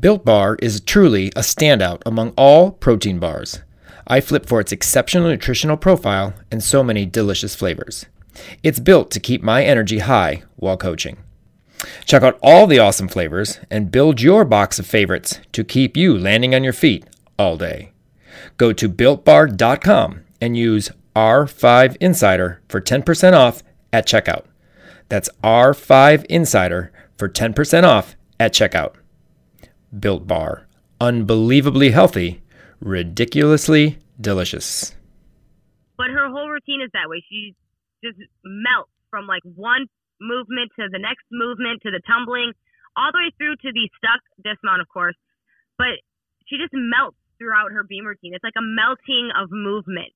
[0.00, 3.60] Built Bar is truly a standout among all protein bars.
[4.06, 8.06] I flip for its exceptional nutritional profile and so many delicious flavors.
[8.62, 11.18] It's built to keep my energy high while coaching.
[12.06, 16.16] Check out all the awesome flavors and build your box of favorites to keep you
[16.16, 17.04] landing on your feet
[17.38, 17.92] all day.
[18.56, 23.62] Go to builtbar.com and use R5 Insider for 10% off
[23.92, 24.44] at checkout.
[25.10, 28.94] That's R5 Insider for 10% off at checkout.
[29.98, 30.66] Built Bar.
[31.00, 32.42] Unbelievably healthy,
[32.80, 34.94] ridiculously delicious.
[35.96, 37.24] But her whole routine is that way.
[37.28, 37.54] She
[38.02, 39.86] just melts from like one
[40.20, 42.52] movement to the next movement to the tumbling,
[42.96, 45.16] all the way through to the stuck dismount, of course.
[45.76, 46.00] But
[46.46, 48.34] she just melts throughout her beam routine.
[48.34, 50.12] It's like a melting of movement.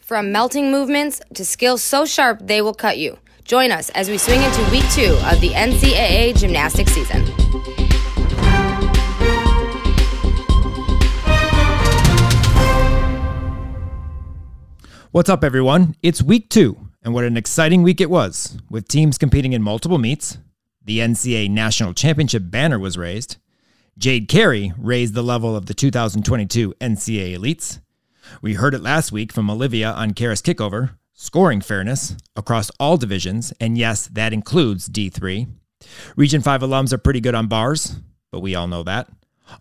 [0.00, 3.18] From melting movements to skills so sharp they will cut you.
[3.44, 7.87] Join us as we swing into week two of the NCAA gymnastics season.
[15.10, 15.96] What's up, everyone?
[16.02, 19.96] It's week two, and what an exciting week it was, with teams competing in multiple
[19.96, 20.36] meets.
[20.84, 23.38] The NCAA National Championship banner was raised.
[23.96, 27.80] Jade Carey raised the level of the 2022 NCAA Elites.
[28.42, 33.50] We heard it last week from Olivia on Karas Kickover, scoring fairness across all divisions,
[33.58, 35.46] and yes, that includes D3.
[36.16, 37.96] Region 5 alums are pretty good on bars,
[38.30, 39.08] but we all know that.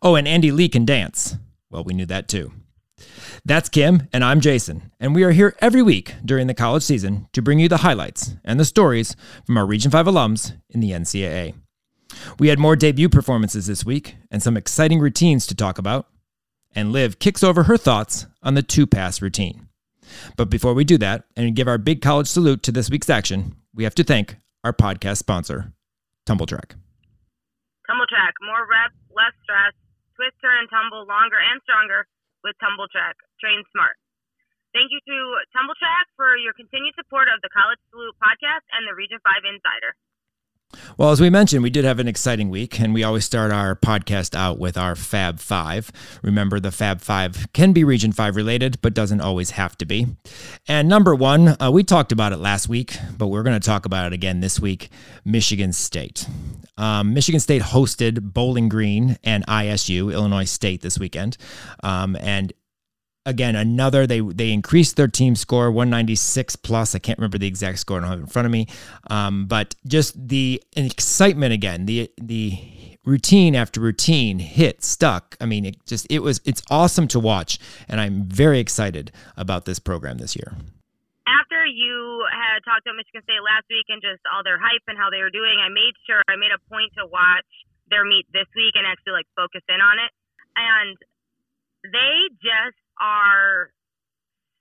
[0.01, 1.37] Oh, and Andy Lee can dance.
[1.69, 2.51] Well, we knew that too.
[3.47, 7.27] That's Kim, and I'm Jason, and we are here every week during the college season
[7.31, 10.91] to bring you the highlights and the stories from our Region 5 alums in the
[10.91, 11.55] NCAA.
[12.39, 16.07] We had more debut performances this week and some exciting routines to talk about,
[16.75, 19.69] and Liv kicks over her thoughts on the two pass routine.
[20.35, 23.55] But before we do that and give our big college salute to this week's action,
[23.73, 25.71] we have to thank our podcast sponsor,
[26.25, 26.75] Tumbl Trak.
[27.87, 29.71] TumbleTrack, more reps, less stress,
[30.15, 32.05] twist, turn, and tumble longer and stronger
[32.47, 33.19] with Tumbl Trak.
[33.43, 33.99] Train smart.
[34.71, 35.17] Thank you to
[35.51, 39.43] Tumbl Trak for your continued support of the College Salute podcast and the Region 5
[39.43, 39.91] Insider.
[40.97, 43.75] Well, as we mentioned, we did have an exciting week, and we always start our
[43.75, 45.91] podcast out with our Fab Five.
[46.21, 50.07] Remember, the Fab Five can be Region 5 related, but doesn't always have to be.
[50.67, 53.85] And number one, uh, we talked about it last week, but we're going to talk
[53.85, 54.89] about it again this week
[55.23, 56.27] Michigan State.
[56.77, 61.37] Um, Michigan State hosted Bowling Green and ISU, Illinois State, this weekend.
[61.83, 62.53] Um, and
[63.27, 66.95] again another they they increased their team score 196 plus.
[66.95, 67.97] I can't remember the exact score.
[67.97, 68.67] I don't have it in front of me.
[69.09, 72.57] Um, but just the excitement again the the
[73.05, 75.37] routine after routine hit stuck.
[75.39, 77.59] I mean it just it was it's awesome to watch.
[77.87, 80.55] And i'm very excited about this program this year.
[81.27, 84.97] After you had talked about michigan state last week and just all their hype and
[84.97, 87.47] how they were doing i made sure i made a point to watch
[87.89, 90.11] their meet this week and actually like focus in on it.
[90.55, 90.97] And
[91.83, 93.71] they just are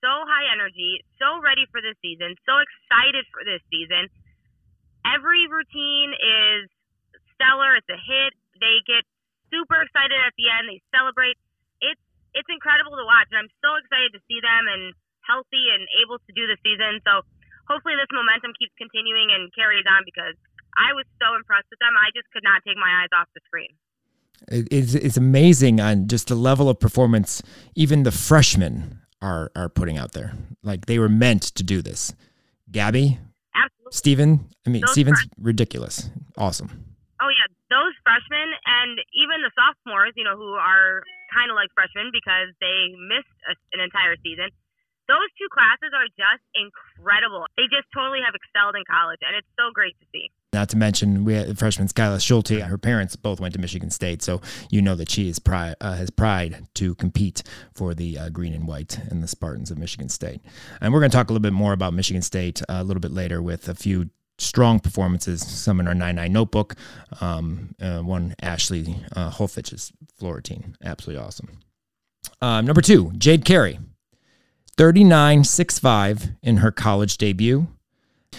[0.05, 4.07] so high energy, so ready for this season, so excited for this season.
[5.03, 6.69] Every routine is
[7.35, 7.79] stellar.
[7.79, 8.33] It's a hit.
[8.59, 9.07] They get
[9.51, 10.69] super excited at the end.
[10.69, 11.39] They celebrate.
[11.81, 12.03] It's
[12.37, 14.93] it's incredible to watch, and I'm so excited to see them and
[15.25, 17.01] healthy and able to do the season.
[17.03, 17.25] So
[17.65, 20.37] hopefully this momentum keeps continuing and carries on because
[20.77, 21.97] I was so impressed with them.
[21.97, 23.73] I just could not take my eyes off the screen
[24.49, 27.43] it's, it's amazing on just the level of performance
[27.75, 30.35] even the freshmen are are putting out there.
[30.63, 32.15] Like they were meant to do this.
[32.71, 33.19] Gabby,
[33.55, 33.93] Absolutely.
[33.93, 34.31] Steven,
[34.67, 36.11] I mean those Steven's ridiculous.
[36.37, 36.71] Awesome.
[37.21, 41.69] Oh yeah, those freshmen and even the sophomores, you know, who are kind of like
[41.75, 44.51] freshmen because they missed a, an entire season
[45.09, 47.47] those two classes are just incredible.
[47.57, 50.31] They just totally have excelled in college, and it's so great to see.
[50.53, 52.63] Not to mention, we had freshman Skyla Schulte.
[52.63, 54.41] Her parents both went to Michigan State, so
[54.71, 57.43] you know that she is pride, uh, has pride to compete
[57.75, 60.41] for the uh, green and white and the Spartans of Michigan State.
[60.81, 63.01] And we're going to talk a little bit more about Michigan State uh, a little
[63.01, 66.75] bit later with a few strong performances, some in our 9-9 notebook.
[67.21, 70.77] Um, uh, one, Ashley uh, Holfich's floor routine.
[70.83, 71.59] Absolutely awesome.
[72.41, 73.79] Um, number two, Jade Carey.
[74.77, 77.67] 39.65 in her college debut.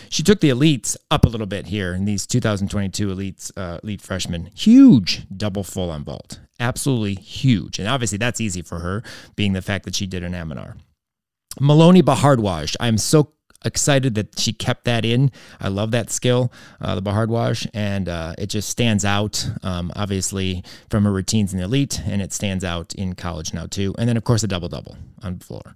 [0.09, 4.01] She took the elites up a little bit here in these 2022 elites, uh, elite
[4.01, 4.51] freshmen.
[4.53, 6.39] Huge double full on vault.
[6.59, 7.79] Absolutely huge.
[7.79, 9.01] And obviously that's easy for her,
[9.35, 10.75] being the fact that she did an Amanar.
[11.59, 12.75] Maloney Bhardwaj.
[12.79, 13.33] I'm so
[13.65, 15.31] excited that she kept that in.
[15.59, 20.63] I love that skill, uh, the Bhardwaj, and uh, it just stands out, um, obviously,
[20.91, 23.95] from her routines in the elite, and it stands out in college now, too.
[23.97, 25.75] And then, of course, a double double on the floor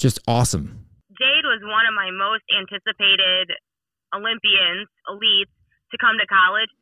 [0.00, 0.88] just awesome.
[1.12, 3.52] Jade was one of my most anticipated
[4.16, 5.52] Olympians, elites,
[5.92, 6.72] to come to college.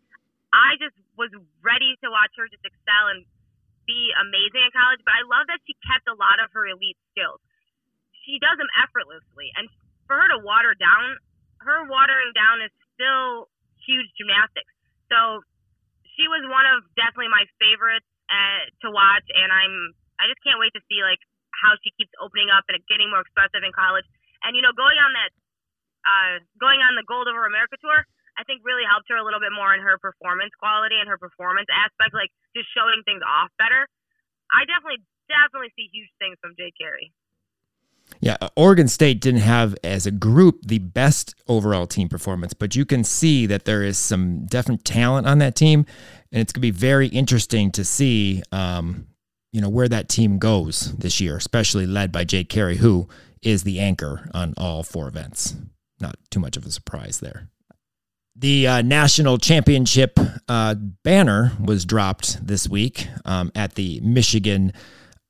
[0.54, 1.28] I just was
[1.60, 3.26] ready to watch her just excel and
[3.84, 5.02] be amazing in college.
[5.02, 7.42] But I love that she kept a lot of her elite skills.
[8.24, 9.68] She does them effortlessly, and
[10.06, 11.16] for her to water down,
[11.64, 13.48] her watering down is still
[13.82, 14.68] huge gymnastics.
[15.08, 15.42] So
[16.16, 20.60] she was one of definitely my favorites uh, to watch, and I'm I just can't
[20.60, 21.20] wait to see like
[21.58, 24.06] how she keeps opening up and getting more expressive in college.
[24.46, 25.30] And you know, going on that
[26.06, 28.06] uh, going on the Gold Over America tour,
[28.38, 31.18] I think really helped her a little bit more in her performance quality and her
[31.18, 33.90] performance aspect, like just showing things off better.
[34.54, 37.10] I definitely, definitely see huge things from Jade Carey.
[38.20, 42.84] Yeah, Oregon State didn't have as a group the best overall team performance, but you
[42.84, 45.84] can see that there is some definite talent on that team,
[46.32, 49.06] and it's going to be very interesting to see, um,
[49.52, 53.08] you know, where that team goes this year, especially led by Jade Carey, who
[53.42, 55.54] is the anchor on all four events.
[56.00, 57.48] Not too much of a surprise there.
[58.36, 60.18] The uh, national championship
[60.48, 64.72] uh, banner was dropped this week um, at the Michigan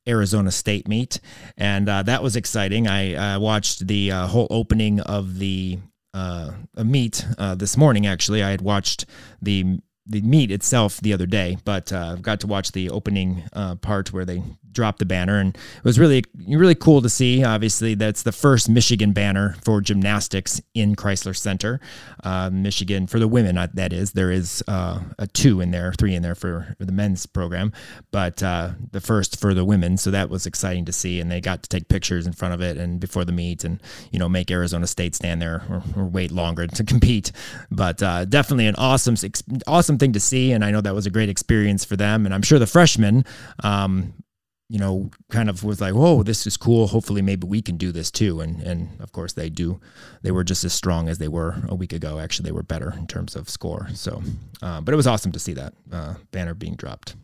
[0.06, 1.20] Arizona State meet,
[1.56, 2.87] and uh, that was exciting.
[2.87, 5.79] I, I watched the uh, whole opening of the
[6.12, 8.06] uh, meet uh, this morning.
[8.06, 9.06] Actually, I had watched
[9.41, 13.75] the the meet itself the other day, but uh, got to watch the opening uh,
[13.76, 17.44] part where they dropped the banner, and it was really really cool to see.
[17.44, 21.81] Obviously, that's the first Michigan banner for gymnastics in Crisler Center,
[22.25, 23.58] uh, Michigan for the women.
[23.58, 26.93] Uh, that is, there is uh, a two in there, three in there for, the
[26.93, 27.72] men's program,
[28.12, 29.96] but uh, the first for the women.
[29.96, 32.62] So that was exciting to see, and they got to take pictures in front of
[32.62, 36.05] it and before the meet, and you know make Arizona State stand there or, or
[36.05, 37.32] wait longer to compete.
[37.70, 39.16] But definitely an awesome
[39.66, 42.34] awesome thing to see, and I know that was a great experience for them, and
[42.34, 43.24] I'm sure the freshmen.
[43.62, 44.14] Um,
[44.70, 46.88] you know, kind of was like, "Whoa, this is cool.
[46.88, 49.80] Hopefully, maybe we can do this too." And and of course, they do.
[50.22, 52.18] They were just as strong as they were a week ago.
[52.18, 53.88] Actually, they were better in terms of score.
[53.94, 54.22] So,
[54.60, 57.16] uh, but it was awesome to see that uh, banner being dropped.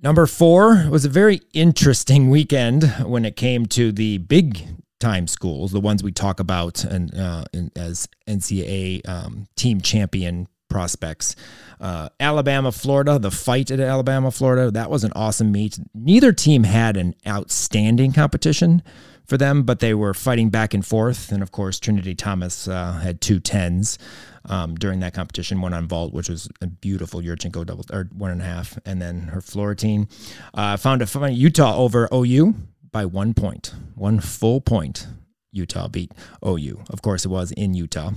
[0.00, 4.64] Number four was a very interesting weekend when it came to the big
[5.00, 10.46] time schools, the ones we talk about and uh, in, as NCAA um, team champion
[10.68, 11.34] prospects.
[11.80, 15.78] Uh, Alabama, Florida, the fight at Alabama, Florida, that was an awesome meet.
[15.94, 18.82] Neither team had an outstanding competition
[19.24, 21.30] for them, but they were fighting back and forth.
[21.30, 23.98] And of course, Trinity Thomas uh, had two tens
[24.46, 28.30] um, during that competition, one on vault, which was a beautiful Yurchenko double or one
[28.30, 30.10] and a half, and then her Floratine.
[30.54, 32.54] Uh, found a Utah over OU
[32.90, 35.06] by one point, one full point.
[35.52, 36.12] Utah beat
[36.46, 36.84] OU.
[36.90, 38.12] Of course, it was in Utah.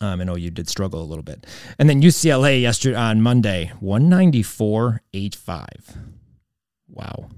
[0.00, 1.46] Um, and OU did struggle a little bit.
[1.78, 5.96] And then UCLA yesterday on Monday, 194.85.
[6.88, 7.30] Wow.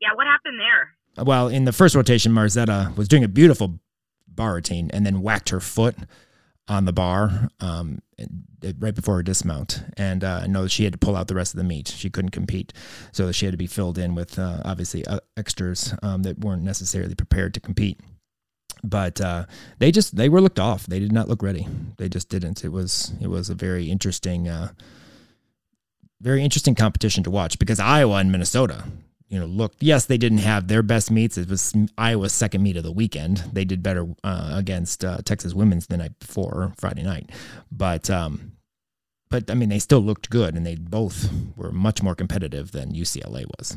[0.00, 1.24] Yeah, what happened there?
[1.24, 3.80] Well, in the first rotation, Margzetta was doing a beautiful
[4.26, 5.96] bar routine and then whacked her foot
[6.68, 8.00] on the bar um,
[8.78, 9.82] right before her dismount.
[9.96, 11.88] And uh, I know that she had to pull out the rest of the meet.
[11.88, 12.72] She couldn't compete.
[13.10, 16.62] So she had to be filled in with uh, obviously uh, extras um, that weren't
[16.62, 18.00] necessarily prepared to compete
[18.82, 19.46] but uh,
[19.78, 20.86] they just they were looked off.
[20.86, 21.66] They did not look ready.
[21.96, 22.64] They just didn't.
[22.64, 24.72] It was it was a very interesting, uh,
[26.20, 28.84] very interesting competition to watch because Iowa and Minnesota,
[29.28, 29.82] you know, looked.
[29.82, 31.38] Yes, they didn't have their best meets.
[31.38, 33.38] It was Iowa's second meet of the weekend.
[33.52, 37.30] They did better uh, against uh, Texas women's the night before Friday night,
[37.70, 38.10] but.
[38.10, 38.52] Um,
[39.30, 42.94] but I mean, they still looked good, and they both were much more competitive than
[42.94, 43.76] UCLA was.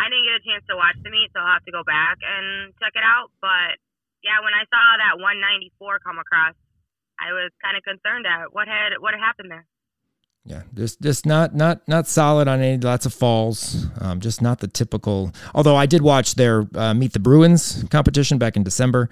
[0.00, 2.16] I didn't get a chance to watch the meet, so I'll have to go back
[2.24, 3.28] and check it out.
[3.44, 3.76] But
[4.22, 6.54] yeah, when I saw that 194 come across,
[7.20, 9.66] I was kind of concerned at what had what had happened there.
[10.44, 13.86] Yeah, just just not not not solid on any lots of falls.
[14.00, 15.32] Um, just not the typical.
[15.54, 19.10] Although I did watch their uh, Meet the Bruins competition back in December,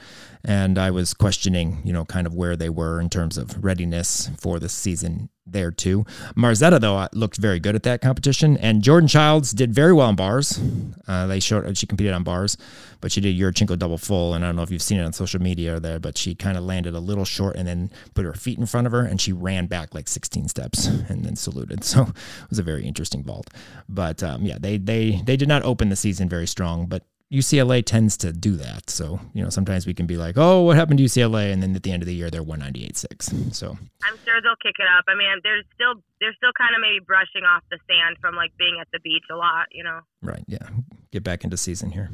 [0.48, 4.30] and I was questioning, you know, kind of where they were in terms of readiness
[4.40, 6.06] for the season there too.
[6.36, 10.16] Margzetta though looked very good at that competition, and Jordan Chiles did very well on
[10.16, 10.58] bars.
[11.06, 12.56] Uh, they showed she competed on bars,
[13.02, 15.12] but she did Yurchenko double full, and I don't know if you've seen it on
[15.12, 18.24] social media or there, but she kind of landed a little short and then put
[18.24, 21.36] her feet in front of her, and she ran back like 16 steps and then
[21.36, 21.84] saluted.
[21.88, 23.48] So it was a very interesting vault.
[23.88, 27.84] But um, yeah, they they they did not open the season very strong, but UCLA
[27.84, 28.88] tends to do that.
[28.88, 31.52] So, you know, sometimes we can be like, oh, what happened to UCLA?
[31.52, 33.54] And then at the end of the year, they're 198.6.
[33.54, 35.04] So I'm sure they'll kick it up.
[35.08, 38.50] I mean, they're still, they're still kind of maybe brushing off the sand from like
[38.58, 40.00] being at the beach a lot, you know?
[40.22, 40.44] Right.
[40.46, 40.68] Yeah.
[41.12, 42.10] Get back into season here.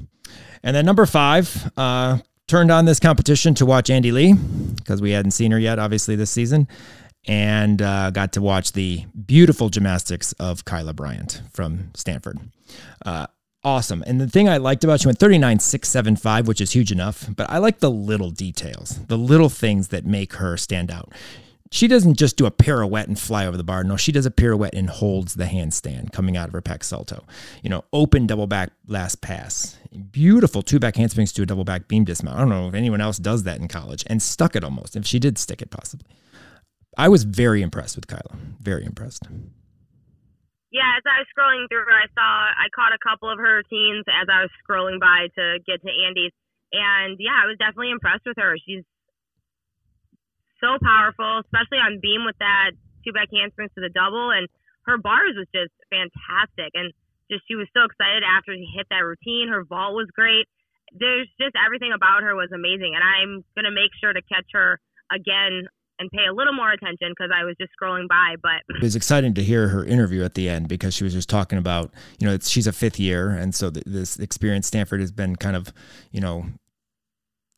[0.64, 2.18] And then number five, uh,
[2.49, 6.16] turned on this competition to watch Andy Lee because we hadn't seen her yet, obviously,
[6.16, 6.68] this season.
[7.26, 12.38] And uh, got to watch the beautiful gymnastics of Kyla Bryant from Stanford.
[13.06, 13.28] Uh,
[13.64, 14.02] awesome.
[14.06, 17.59] And the thing I liked about she went 39.675, which is huge enough, but I
[17.59, 21.12] like the little details, the little things that make her stand out.
[21.75, 23.83] she doesn't just do a pirouette and fly over the bar.
[23.83, 27.25] No, she does a pirouette and holds the handstand coming out of her Pak salto.
[27.64, 29.76] You know, open double back last pass.
[30.12, 32.37] Beautiful two back handsprings to a double back beam dismount.
[32.37, 34.94] I don't know if anyone else does that in college and stuck it almost.
[34.94, 36.06] If she did stick it, possibly.
[36.97, 38.37] I was very impressed with Kyla.
[38.61, 39.26] Very impressed.
[40.75, 44.02] Yeah, as I was scrolling through, I saw I caught a couple of her routines
[44.11, 46.35] as I was scrolling by to get to Andy's,
[46.75, 48.59] and yeah, I was definitely impressed with her.
[48.59, 48.83] She's
[50.59, 52.73] so powerful, especially on beam with that
[53.04, 54.33] two back handsprings to the double.
[54.33, 54.49] And
[54.88, 56.73] her bars was just fantastic.
[56.73, 56.90] And
[57.31, 59.52] just she was so excited after she hit that routine.
[59.52, 60.49] Her vault was great.
[60.97, 62.97] There's just everything about her was amazing.
[62.97, 64.81] And I'm to make sure to catch her
[65.12, 68.37] again and pay a little more attention because I was just scrolling by.
[68.43, 71.29] But it was exciting to hear her interview at the end because she was just
[71.29, 73.31] talking about, you know, she's a fifth year.
[73.31, 75.73] And so this experience Stanford has been kind of,
[76.11, 76.47] you know,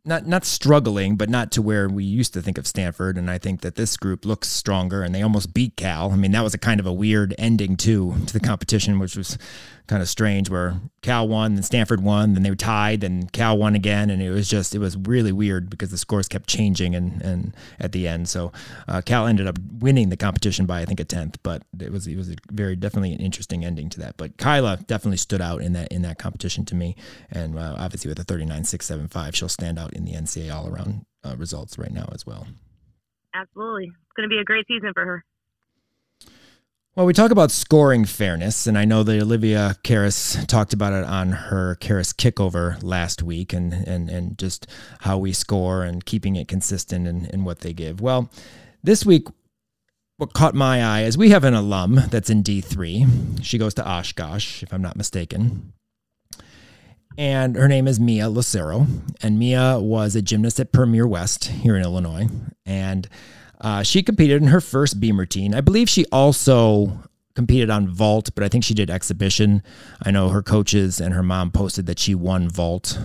[0.06, 3.18] not not struggling, but not to where we used to think of Stanford.
[3.18, 6.12] And I think that this group looks stronger, and they almost beat Cal.
[6.12, 9.16] I mean, that was a kind of a weird ending too to the competition, which
[9.16, 9.36] was
[9.86, 13.56] kind of strange where Cal won, then Stanford won, then they were tied, then Cal
[13.56, 16.94] won again, and it was just it was really weird because the scores kept changing
[16.94, 18.52] and and at the end, so
[18.88, 22.06] uh, Cal ended up winning the competition by I think a tenth, but it was
[22.06, 24.16] it was very definitely an interesting ending to that.
[24.16, 26.96] But Kyla definitely stood out in that in that competition to me,
[27.30, 30.12] and uh, obviously with a thirty nine six seven five, she'll stand out in the
[30.12, 32.46] NCAA all around uh, results right now as well.
[33.34, 35.24] Absolutely, it's going to be a great season for her.
[36.96, 41.04] Well, we talk about scoring fairness, and I know that Olivia Karas talked about it
[41.04, 44.66] on her Karas kickover last week, and and and just
[45.00, 48.00] how we score and keeping it consistent in, in what they give.
[48.00, 48.30] Well,
[48.82, 49.28] this week,
[50.16, 53.04] what caught my eye is we have an alum that's in D three.
[53.42, 55.74] She goes to Oshkosh, if I'm not mistaken.
[57.18, 58.86] And her name is Mia Lucero.
[59.22, 62.28] And Mia was a gymnast at Premier West here in Illinois.
[62.64, 63.06] And
[63.60, 65.54] uh, she competed in her first beam routine.
[65.54, 67.00] I believe she also
[67.36, 69.62] competed on vault, but I think she did exhibition.
[70.02, 72.98] I know her coaches and her mom posted that she won vault,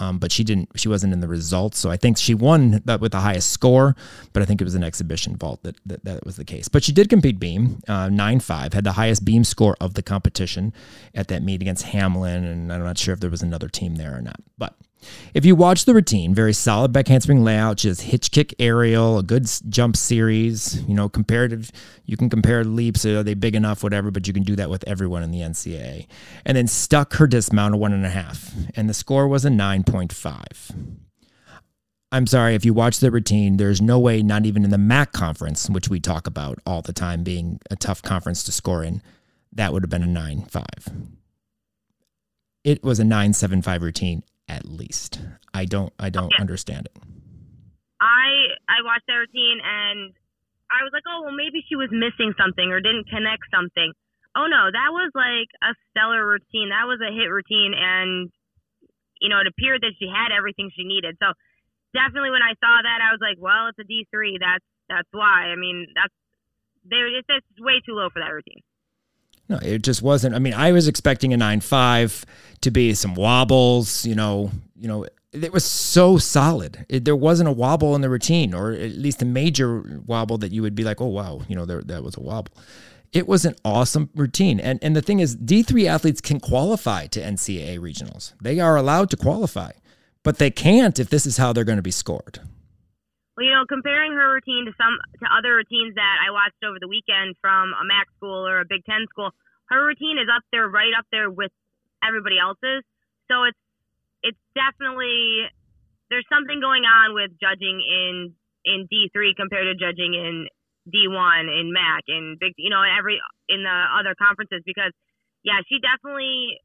[0.00, 0.68] um, but she didn't.
[0.74, 3.94] She wasn't in the results, so I think she won that with the highest score.
[4.32, 6.68] But I think it was an exhibition vault that that, that was the case.
[6.68, 10.02] But she did compete beam uh, nine five, had the highest beam score of the
[10.02, 10.74] competition
[11.14, 14.16] at that meet against Hamline, and I'm not sure if there was another team there
[14.16, 14.74] or not, but.
[15.34, 19.22] If you watch the routine, very solid back handspring layout, just hitch kick aerial, a
[19.22, 21.70] good jump series, you know, comparative,
[22.04, 24.84] you can compare leaps, are they big enough, whatever, but you can do that with
[24.86, 26.06] everyone in the NCAA.
[26.44, 29.50] And then stuck her dismount a one and a half, and the score was a
[29.50, 30.96] 9.5.
[32.12, 35.12] I'm sorry, if you watch the routine, there's no way, not even in the MAC
[35.12, 39.02] conference, which we talk about all the time being a tough conference to score in,
[39.52, 41.16] that would have been a 9.5.
[42.64, 45.20] It was a 9.75 routine at least.
[45.54, 46.40] I don't I don't okay.
[46.40, 46.96] understand it.
[48.00, 50.12] I I watched that routine and
[50.70, 53.92] I was like, oh well, maybe she was missing something or didn't connect something.
[54.36, 56.68] Oh no, that was like a stellar routine.
[56.68, 58.28] That was a hit routine, and
[59.16, 61.16] you know it appeared that she had everything she needed.
[61.16, 61.32] So
[61.96, 64.36] definitely, when I saw that, I was like, well, it's a D three.
[64.36, 65.48] That's that's why.
[65.48, 66.12] I mean, that's
[66.84, 67.08] there.
[67.08, 68.60] It's just way too low for that routine.
[69.48, 70.34] No, it just wasn't.
[70.34, 72.24] I mean, I was expecting a nine five
[72.62, 74.04] to be some wobbles.
[74.04, 76.84] You know, you know, it was so solid.
[76.88, 80.52] It, there wasn't a wobble in the routine, or at least a major wobble that
[80.52, 82.52] you would be like, oh wow, you know, there that was a wobble.
[83.12, 87.06] It was an awesome routine, and and the thing is, D three athletes can qualify
[87.08, 88.32] to NCAA regionals.
[88.42, 89.72] They are allowed to qualify,
[90.22, 92.40] but they can't if this is how they're going to be scored.
[93.36, 96.80] Well, you know, comparing her routine to some to other routines that I watched over
[96.80, 99.30] the weekend from a MAC school or a Big Ten school,
[99.68, 101.52] her routine is up there, right up there with
[102.00, 102.80] everybody else's.
[103.28, 103.60] So it's
[104.24, 105.52] it's definitely
[106.08, 108.32] there's something going on with judging in
[108.64, 110.48] in D three compared to judging in
[110.88, 113.20] D one in MAC and big, you know, every
[113.52, 114.96] in the other conferences because
[115.44, 116.56] yeah, she definitely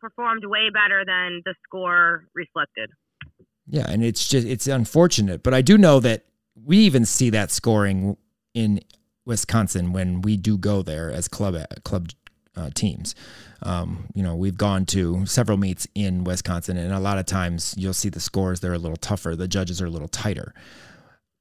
[0.00, 2.88] performed way better than the score reflected.
[3.68, 6.24] Yeah, and it's just it's unfortunate, but I do know that
[6.64, 8.16] we even see that scoring
[8.54, 8.80] in
[9.24, 12.10] Wisconsin when we do go there as club club
[12.56, 13.14] uh, teams.
[13.62, 17.74] Um, you know, we've gone to several meets in Wisconsin, and a lot of times
[17.76, 19.34] you'll see the scores they're a little tougher.
[19.36, 20.54] The judges are a little tighter.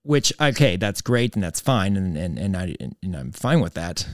[0.03, 3.73] Which okay, that's great and that's fine, and and and, I, and I'm fine with
[3.75, 4.07] that.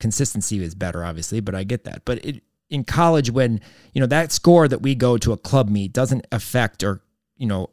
[0.00, 2.04] Consistency is better, obviously, but I get that.
[2.04, 3.60] But it, in college, when
[3.92, 7.02] you know that score that we go to a club meet doesn't affect or
[7.38, 7.70] you know,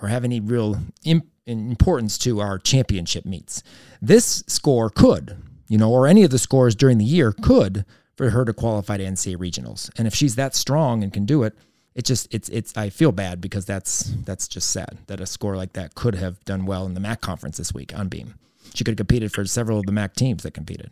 [0.00, 3.62] or have any real imp- importance to our championship meets.
[4.00, 5.36] This score could,
[5.68, 7.84] you know, or any of the scores during the year could
[8.16, 9.90] for her to qualify to NCAA regionals.
[9.98, 11.54] And if she's that strong and can do it,
[11.94, 15.56] it just it's it's I feel bad because that's that's just sad that a score
[15.56, 18.34] like that could have done well in the MAC conference this week on beam.
[18.74, 20.90] She could have competed for several of the MAC teams that competed,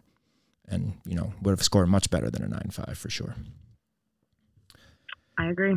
[0.67, 3.35] and you know would have scored much better than a nine five for sure.
[5.37, 5.77] I agree.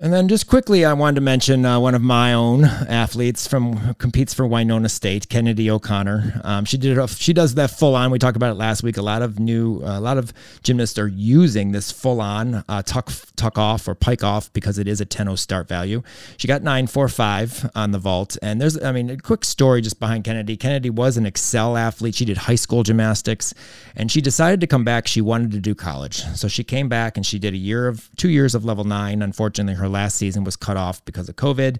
[0.00, 3.94] And then just quickly, I wanted to mention uh, one of my own athletes from
[3.94, 6.40] competes for Winona State, Kennedy O'Connor.
[6.44, 7.10] Um, she did it.
[7.10, 8.12] She does that full on.
[8.12, 8.96] We talked about it last week.
[8.96, 12.82] A lot of new, uh, a lot of gymnasts are using this full on uh,
[12.82, 16.02] tuck tuck off or pike off because it is a 10-0 start value.
[16.36, 18.36] She got 945 on the vault.
[18.40, 20.56] And there's, I mean, a quick story just behind Kennedy.
[20.56, 22.14] Kennedy was an Excel athlete.
[22.14, 23.52] She did high school gymnastics,
[23.96, 25.08] and she decided to come back.
[25.08, 28.08] She wanted to do college, so she came back and she did a year of
[28.16, 29.22] two years of level nine.
[29.22, 31.78] Unfortunately, her last season was cut off because of COVID.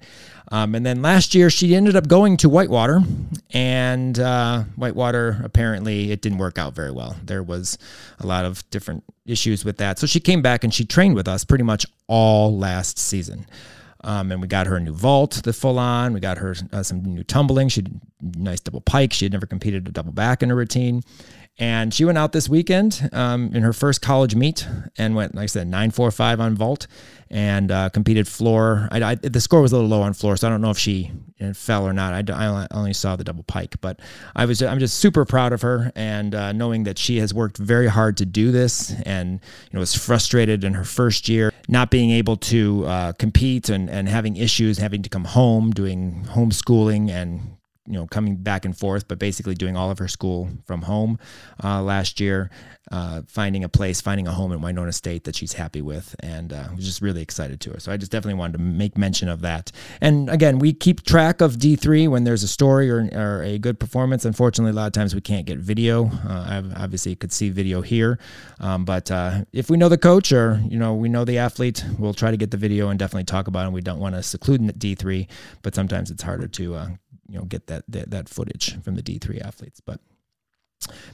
[0.50, 3.02] Um, and then last year, she ended up going to Whitewater,
[3.50, 7.16] and uh, Whitewater apparently it didn't work out very well.
[7.22, 7.78] There was
[8.18, 9.98] a lot of different issues with that.
[9.98, 13.46] So she came back and she trained with us pretty much all last season.
[14.04, 16.12] Um, and we got her a new vault, the full on.
[16.12, 17.68] We got her uh, some new tumbling.
[17.68, 17.84] She
[18.36, 19.12] nice double pike.
[19.12, 21.02] She had never competed a double back in her routine.
[21.58, 25.44] And she went out this weekend um, in her first college meet and went, like
[25.44, 26.86] I said, 945 on vault
[27.30, 28.88] and uh, competed floor.
[28.92, 30.78] I, I, the score was a little low on floor, so I don't know if
[30.78, 31.10] she
[31.54, 32.30] fell or not.
[32.30, 34.00] I, I, only saw the double pike, but
[34.34, 37.58] I was I'm just super proud of her and uh, knowing that she has worked
[37.58, 41.90] very hard to do this and you know was frustrated in her first year not
[41.90, 47.10] being able to uh, compete and, and having issues having to come home doing homeschooling
[47.10, 47.57] and
[47.88, 51.18] you know coming back and forth, but basically doing all of her school from home
[51.64, 52.50] uh, last year,
[52.92, 56.52] uh, finding a place, finding a home in Winona State that she's happy with, and
[56.52, 57.80] uh, was just really excited to her.
[57.80, 59.72] So I just definitely wanted to make mention of that.
[60.00, 63.58] And again, we keep track of D three when there's a story or, or, a
[63.58, 64.24] good performance.
[64.24, 66.10] Unfortunately, a lot of times we can't get video.
[66.28, 68.18] Uh, I obviously could see video here,
[68.60, 71.84] um, but uh, if we know the coach or you know we know the athlete,
[71.98, 73.72] we'll try to get the video and definitely talk about it.
[73.72, 75.28] We don't want to seclude D three,
[75.62, 76.88] but sometimes it's harder to uh,
[77.28, 79.80] you know get that, that that footage from the D3 athletes.
[79.80, 80.00] But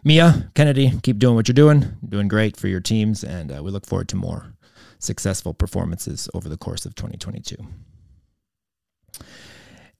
[0.03, 3.71] Mia Kennedy, keep doing what you're doing, doing great for your teams, and uh, we
[3.71, 4.55] look forward to more
[4.99, 7.57] successful performances over the course of 2022.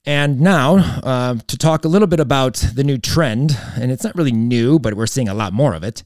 [0.07, 4.15] And now uh, to talk a little bit about the new trend, and it's not
[4.15, 6.03] really new, but we're seeing a lot more of it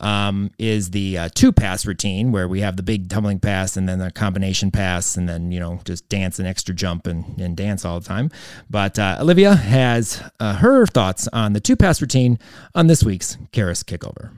[0.00, 3.88] um, is the uh, two pass routine where we have the big tumbling pass and
[3.88, 7.56] then the combination pass and then, you know, just dance an extra jump and, and
[7.56, 8.30] dance all the time.
[8.70, 12.38] But uh, Olivia has uh, her thoughts on the two pass routine
[12.74, 14.30] on this week's Karas Kickover.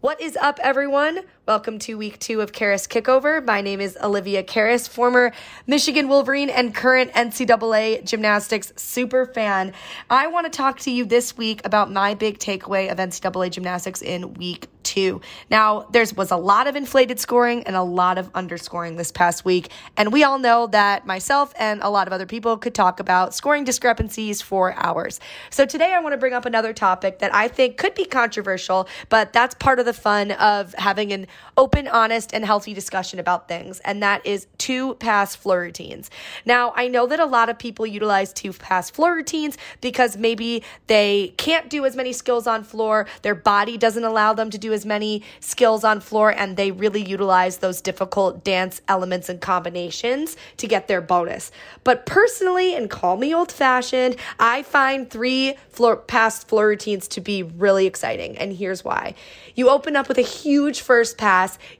[0.00, 1.20] What is up, everyone?
[1.46, 3.46] Welcome to week two of Karas Kickover.
[3.46, 5.30] My name is Olivia Karas, former
[5.64, 9.72] Michigan Wolverine and current NCAA gymnastics super fan.
[10.10, 14.02] I want to talk to you this week about my big takeaway of NCAA gymnastics
[14.02, 15.20] in week two.
[15.50, 19.44] Now, there was a lot of inflated scoring and a lot of underscoring this past
[19.44, 23.00] week, and we all know that myself and a lot of other people could talk
[23.00, 25.20] about scoring discrepancies for hours.
[25.50, 28.88] So today I want to bring up another topic that I think could be controversial,
[29.08, 33.48] but that's part of the fun of having an open, honest, and healthy discussion about
[33.48, 36.10] things, and that is two pass floor routines.
[36.44, 40.62] Now, I know that a lot of people utilize two pass floor routines because maybe
[40.86, 44.72] they can't do as many skills on floor, their body doesn't allow them to do
[44.72, 50.36] as many skills on floor, and they really utilize those difficult dance elements and combinations
[50.58, 51.50] to get their bonus.
[51.84, 57.20] But personally, and call me old fashioned, I find three floor pass floor routines to
[57.20, 59.14] be really exciting, and here's why.
[59.54, 61.25] You open up with a huge first pass,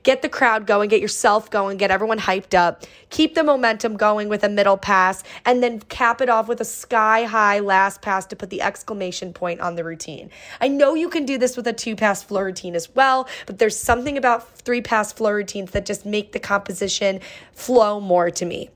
[0.03, 4.29] get the crowd going, get yourself going, get everyone hyped up, keep the momentum going
[4.29, 8.25] with a middle pass, and then cap it off with a sky high last pass
[8.27, 10.29] to put the exclamation point on the routine.
[10.59, 13.59] I know you can do this with a two pass floor routine as well, but
[13.59, 17.19] there's something about three pass floor routines that just make the composition
[17.53, 18.69] flow more to me.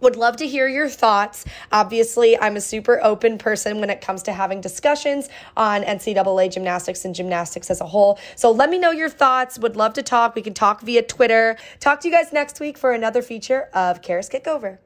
[0.00, 1.46] Would love to hear your thoughts.
[1.72, 7.06] Obviously, I'm a super open person when it comes to having discussions on NCAA gymnastics
[7.06, 8.18] and gymnastics as a whole.
[8.34, 9.58] So let me know your thoughts.
[9.58, 10.34] Would love to talk.
[10.34, 11.56] We can talk via Twitter.
[11.80, 14.78] Talk to you guys next week for another feature of Karas Kickover.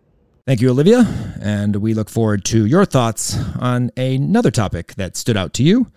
[0.47, 1.05] Thank you, Olivia.
[1.41, 5.91] And we look forward to your thoughts on another topic that stood out to you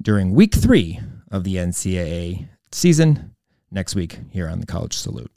[0.00, 1.00] during week three
[1.30, 3.34] of the NCAA season
[3.70, 5.30] next week here on the College Salute.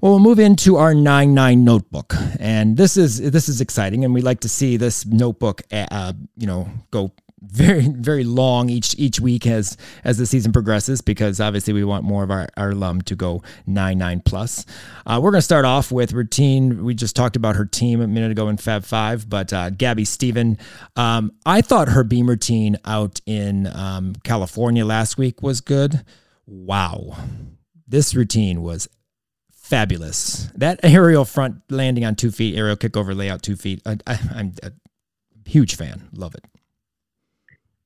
[0.00, 4.20] Well, we'll move into our 9-9 notebook, and this is this is exciting, and we
[4.20, 9.46] like to see this notebook, uh, you know, go very very long each each week
[9.46, 13.14] as as the season progresses because obviously we want more of our, our alum to
[13.14, 14.66] go 9-9 plus.
[15.06, 16.84] Uh, we're going to start off with routine.
[16.84, 20.04] We just talked about her team a minute ago in Fab Five, but uh, Gabby
[20.04, 20.58] Steven,
[20.96, 26.04] um, I thought her beam routine out in um, California last week was good.
[26.46, 27.16] Wow,
[27.86, 28.88] this routine was
[29.66, 30.46] fabulous.
[30.54, 33.82] That aerial front landing on two feet, aerial kickover layout two feet.
[33.84, 34.70] I, am a
[35.44, 36.08] huge fan.
[36.14, 36.44] Love it.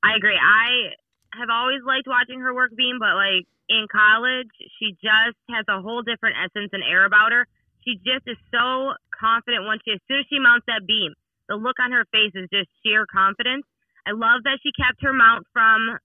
[0.04, 0.36] I agree.
[0.36, 0.92] I
[1.38, 5.80] have always liked watching her work beam, but like in college, she just has a
[5.80, 7.46] whole different essence and air about her.
[7.84, 11.16] She just is so confident once she, as soon as she mounts that beam,
[11.48, 13.64] the look on her face is just sheer confidence.
[14.04, 15.96] I love that she kept her mount from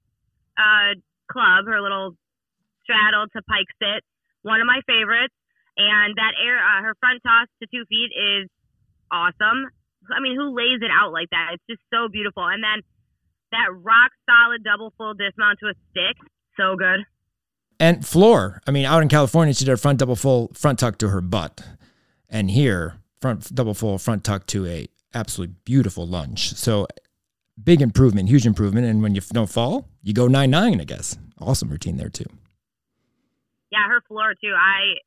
[0.55, 0.95] uh,
[1.27, 2.15] club, her little
[2.83, 4.03] straddle to pike sit.
[4.43, 5.35] One of my favorites.
[5.77, 8.49] And that air, uh, her front toss to two feet is
[9.11, 9.71] awesome.
[10.09, 11.51] I mean, who lays it out like that?
[11.53, 12.45] It's just so beautiful.
[12.45, 12.81] And then
[13.51, 16.17] that rock solid double full dismount to a stick,
[16.57, 17.05] so good.
[17.79, 18.61] And floor.
[18.67, 21.21] I mean, out in California, she did a front double full front tuck to her
[21.21, 21.61] butt,
[22.29, 26.53] and here front double full front tuck to a absolutely beautiful lunge.
[26.53, 26.87] So
[27.61, 28.85] big improvement, huge improvement.
[28.85, 30.79] And when you don't fall, you go nine nine.
[30.79, 32.25] I guess awesome routine there too.
[33.71, 34.53] Yeah, her floor too.
[34.55, 34.99] I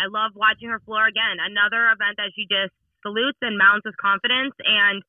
[0.00, 1.36] I love watching her floor again.
[1.36, 2.72] Another event that she just
[3.04, 5.04] salutes and mounts with confidence and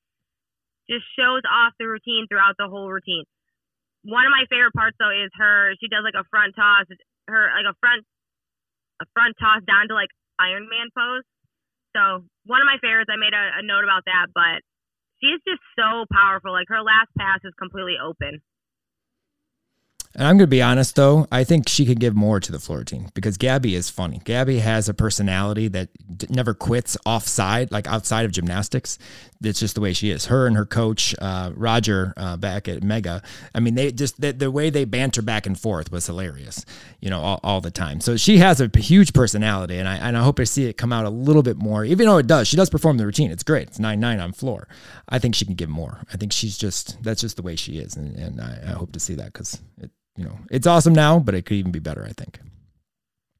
[0.92, 3.24] just shows off the routine throughout the whole routine.
[4.04, 6.90] One of my favorite parts though is her she does like a front toss
[7.32, 8.04] her like a front
[9.02, 11.26] a front toss down to like Iron Man pose.
[11.96, 14.64] So one of my favorites, I made a, a note about that, but
[15.20, 16.52] she is just so powerful.
[16.52, 18.42] Like her last pass is completely open.
[20.14, 22.60] And I'm going to be honest, though, I think she could give more to the
[22.60, 24.22] floor team because Gabby is funny.
[24.26, 25.90] Gabby has a personality that
[26.30, 28.98] never quits offside, like outside of gymnastics.
[29.42, 30.26] It's just the way she is.
[30.26, 33.24] Her and her coach, uh, Roger, uh, back at Mega,
[33.56, 36.66] I mean, they just, the, the, way they banter back and forth was hilarious,
[37.00, 38.02] you know, all, all the time.
[38.02, 40.92] So she has a huge personality, and I, and I hope I see it come
[40.92, 42.50] out a little bit more, even though it does.
[42.50, 43.32] She does perform the routine.
[43.32, 43.70] It's great.
[43.70, 44.68] It's 9 9 on floor.
[45.08, 46.02] I think she can give more.
[46.14, 47.96] I think she's just, that's just the way she is.
[47.96, 51.20] And, and I, I hope to see that because it, you know, it's awesome now,
[51.20, 52.04] but it could even be better.
[52.04, 52.40] I think.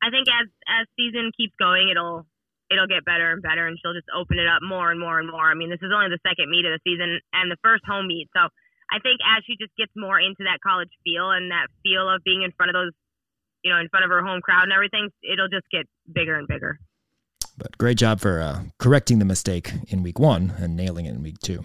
[0.02, 2.26] I think as as season keeps going, it'll
[2.70, 5.30] it'll get better and better, and she'll just open it up more and more and
[5.30, 5.46] more.
[5.50, 8.08] I mean, this is only the second meet of the season and the first home
[8.08, 8.48] meet, so
[8.92, 12.24] I think as she just gets more into that college feel and that feel of
[12.24, 12.92] being in front of those,
[13.64, 16.48] you know, in front of her home crowd and everything, it'll just get bigger and
[16.48, 16.78] bigger.
[17.58, 21.24] But great job for uh, correcting the mistake in week one and nailing it in
[21.24, 21.64] week two.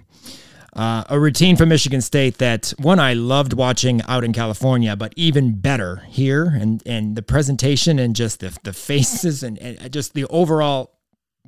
[0.76, 5.14] Uh, a routine from Michigan State that one I loved watching out in California, but
[5.16, 10.12] even better here, and and the presentation and just the the faces and, and just
[10.12, 10.95] the overall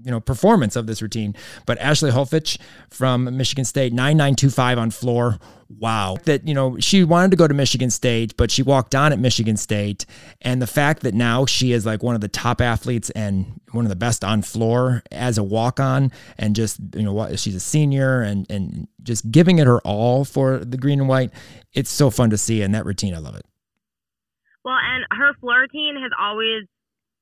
[0.04, 1.34] you know performance of this routine.
[1.66, 2.58] But Ashley Hulfich
[2.90, 5.38] from Michigan State, nine nine two five on floor.
[5.78, 9.12] Wow, that you know she wanted to go to Michigan State, but she walked on
[9.12, 10.06] at Michigan State,
[10.40, 13.84] and the fact that now she is like one of the top athletes and one
[13.84, 17.54] of the best on floor as a walk on, and just you know what she's
[17.54, 21.30] a senior and and just giving it her all for the green and white.
[21.74, 23.44] It's so fun to see, and that routine I love it.
[24.64, 26.64] Well, and her floor routine has always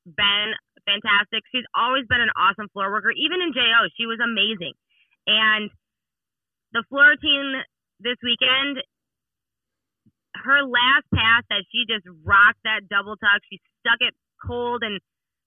[0.05, 0.53] been
[0.87, 1.42] fantastic.
[1.51, 3.11] She's always been an awesome floor worker.
[3.11, 4.72] Even in JO, she was amazing.
[5.27, 5.68] And
[6.72, 7.62] the floor routine
[7.99, 8.81] this weekend,
[10.38, 13.42] her last pass that she just rocked that double tuck.
[13.51, 15.03] She stuck it cold and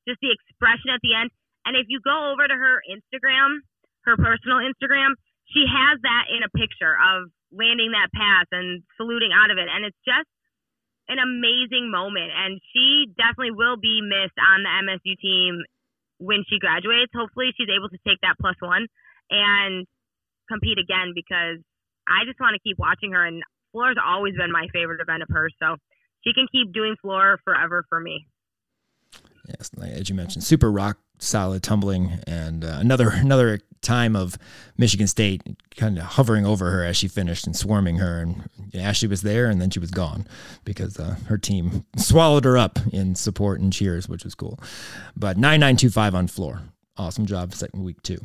[0.07, 1.31] just the expression at the end.
[1.65, 3.63] And if you go over to her Instagram,
[4.09, 5.15] her personal Instagram,
[5.53, 9.69] she has that in a picture of landing that pass and saluting out of it.
[9.69, 10.29] And it's just
[11.09, 15.65] an amazing moment, and she definitely will be missed on the MSU team
[16.19, 17.11] when she graduates.
[17.17, 18.85] Hopefully, she's able to take that plus one
[19.29, 19.85] and
[20.47, 21.57] compete again because
[22.07, 23.25] I just want to keep watching her.
[23.25, 23.41] And
[23.71, 25.75] floor's always been my favorite event of hers, so
[26.23, 28.27] she can keep doing floor forever for me.
[29.47, 34.37] Yes, as you mentioned, super rock solid tumbling, and uh, another another time of
[34.77, 35.41] Michigan State
[35.77, 38.19] kind of hovering over her as she finished and swarming her.
[38.19, 40.27] And Ashley was there, and then she was gone
[40.65, 44.59] because uh, her team swallowed her up in support and cheers, which was cool.
[45.15, 46.61] But nine nine two five on floor.
[46.99, 48.17] Awesome job, second week too.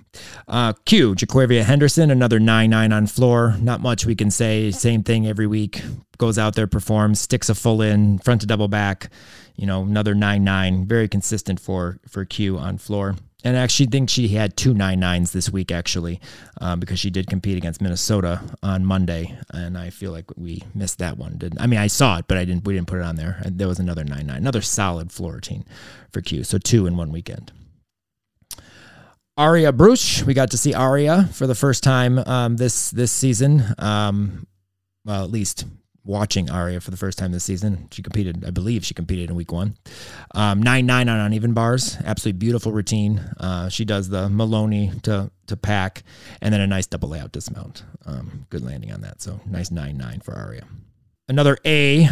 [0.49, 3.55] Uh, Q, Jaquavia Henderson, another 9 9 on floor.
[3.61, 4.73] Not much we can say.
[4.73, 5.81] Same thing every week.
[6.19, 9.11] Goes out there, performs, sticks a full in, front to double back.
[9.55, 10.87] You know, another 9 9.
[10.87, 13.15] Very consistent for, for Q on floor.
[13.45, 16.19] And I actually think she had two nine nines this week, actually,
[16.61, 20.99] um, because she did compete against Minnesota on Monday, and I feel like we missed
[20.99, 21.37] that one.
[21.37, 22.65] Didn't I mean I saw it, but I didn't.
[22.65, 23.43] We didn't put it on there.
[23.45, 25.67] There was another nine nine, another solid floor routine
[26.11, 26.43] for Q.
[26.43, 27.53] So two in one weekend.
[29.37, 33.65] Aria Bruce, we got to see Aria for the first time um, this this season.
[33.79, 34.47] Um,
[35.05, 35.65] well, at least
[36.05, 37.89] watching Aria for the first time this season.
[37.91, 39.77] She competed, I believe, she competed in week one.
[40.35, 43.19] Um, nine nine on uneven bars, absolutely beautiful routine.
[43.41, 46.05] Uh, she does the Maloney to to Pak,
[46.41, 47.83] and then a nice double layout dismount.
[48.07, 49.21] Um, good landing on that.
[49.21, 50.65] So nice nine nine for Aria.
[51.29, 52.09] Another A,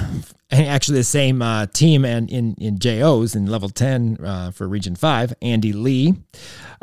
[0.51, 4.95] actually the same uh, team and in in JOs in level ten uh, for Region
[4.95, 5.35] Five.
[5.43, 6.15] Andy Lee.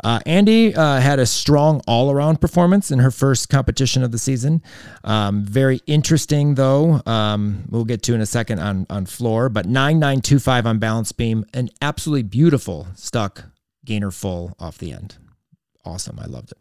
[0.02, 4.18] Uh, Andy uh, had a strong all around performance in her first competition of the
[4.18, 4.62] season.
[5.04, 7.02] Um, very interesting though.
[7.06, 10.66] Um, we'll get to in a second on on floor, but nine nine two five
[10.66, 13.44] on balance beam, an absolutely beautiful stuck
[13.84, 15.16] gainer full off the end.
[15.84, 16.58] Awesome, I loved it.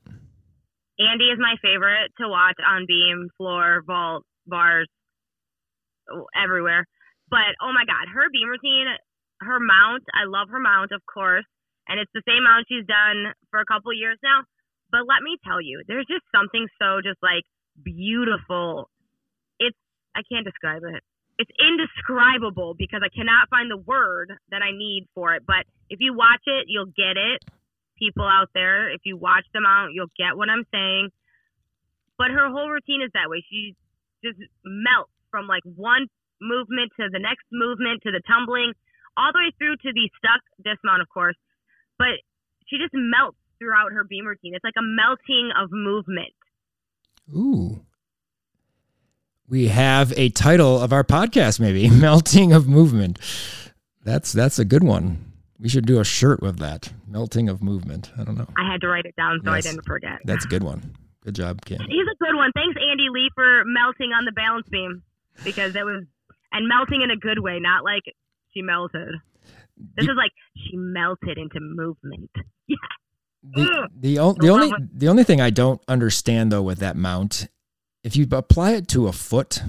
[0.99, 4.87] Andy is my favorite to watch on beam, floor, vault, bars,
[6.35, 6.85] everywhere.
[7.29, 8.87] But oh my god, her beam routine,
[9.41, 11.45] her mount, I love her mount, of course,
[11.87, 14.43] and it's the same mount she's done for a couple years now.
[14.91, 17.45] But let me tell you, there's just something so just like
[17.83, 18.89] beautiful.
[19.59, 19.77] It's
[20.15, 21.03] I can't describe it.
[21.37, 25.43] It's indescribable because I cannot find the word that I need for it.
[25.45, 27.39] But if you watch it, you'll get it.
[27.97, 31.09] People out there, if you watch them out, you'll get what I'm saying.
[32.17, 33.43] But her whole routine is that way.
[33.49, 33.75] She
[34.23, 36.07] just melts from like one
[36.41, 38.73] movement to the next movement to the tumbling,
[39.17, 41.35] all the way through to the stuck dismount, of course.
[41.97, 42.23] But
[42.67, 44.55] she just melts throughout her beam routine.
[44.55, 46.33] It's like a melting of movement.
[47.35, 47.83] Ooh.
[49.49, 53.19] We have a title of our podcast, maybe "Melting of Movement."
[54.03, 55.33] That's that's a good one.
[55.59, 58.47] We should do a shirt with that "Melting of Movement." I don't know.
[58.57, 59.65] I had to write it down so yes.
[59.65, 60.19] I didn't forget.
[60.23, 60.95] That's a good one.
[61.23, 61.79] Good job, Kim.
[61.79, 62.51] He's a good one.
[62.53, 65.01] Thanks, Andy Lee, for melting on the balance beam
[65.43, 66.03] because it was
[66.51, 68.03] and melting in a good way, not like
[68.53, 69.15] she melted.
[69.95, 72.31] This you, is like she melted into movement.
[72.67, 73.55] Yeah.
[73.63, 77.47] The, the, o- the only the only thing I don't understand though with that mount,
[78.03, 79.63] if you apply it to a foot,